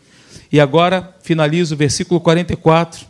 [0.51, 3.07] E agora finalizo o versículo 44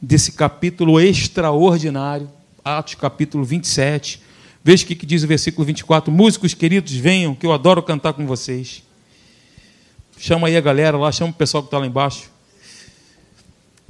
[0.00, 2.28] desse capítulo extraordinário,
[2.64, 4.20] Atos capítulo 27.
[4.64, 6.12] Veja o que diz o versículo 24.
[6.12, 8.82] Músicos queridos, venham, que eu adoro cantar com vocês.
[10.18, 12.30] Chama aí a galera lá, chama o pessoal que está lá embaixo.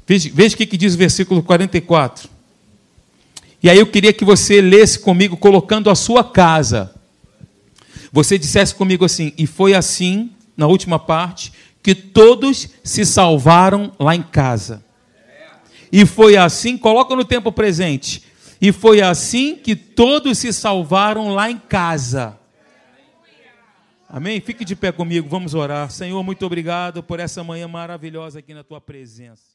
[0.07, 2.29] Veja, veja o que diz o versículo 44.
[3.63, 6.93] E aí eu queria que você lesse comigo, colocando a sua casa.
[8.11, 14.15] Você dissesse comigo assim, e foi assim, na última parte, que todos se salvaram lá
[14.15, 14.85] em casa.
[15.91, 18.25] E foi assim, coloca no tempo presente.
[18.61, 22.39] E foi assim que todos se salvaram lá em casa.
[24.09, 24.41] Amém?
[24.41, 25.91] Fique de pé comigo, vamos orar.
[25.91, 29.52] Senhor, muito obrigado por essa manhã maravilhosa aqui na tua presença.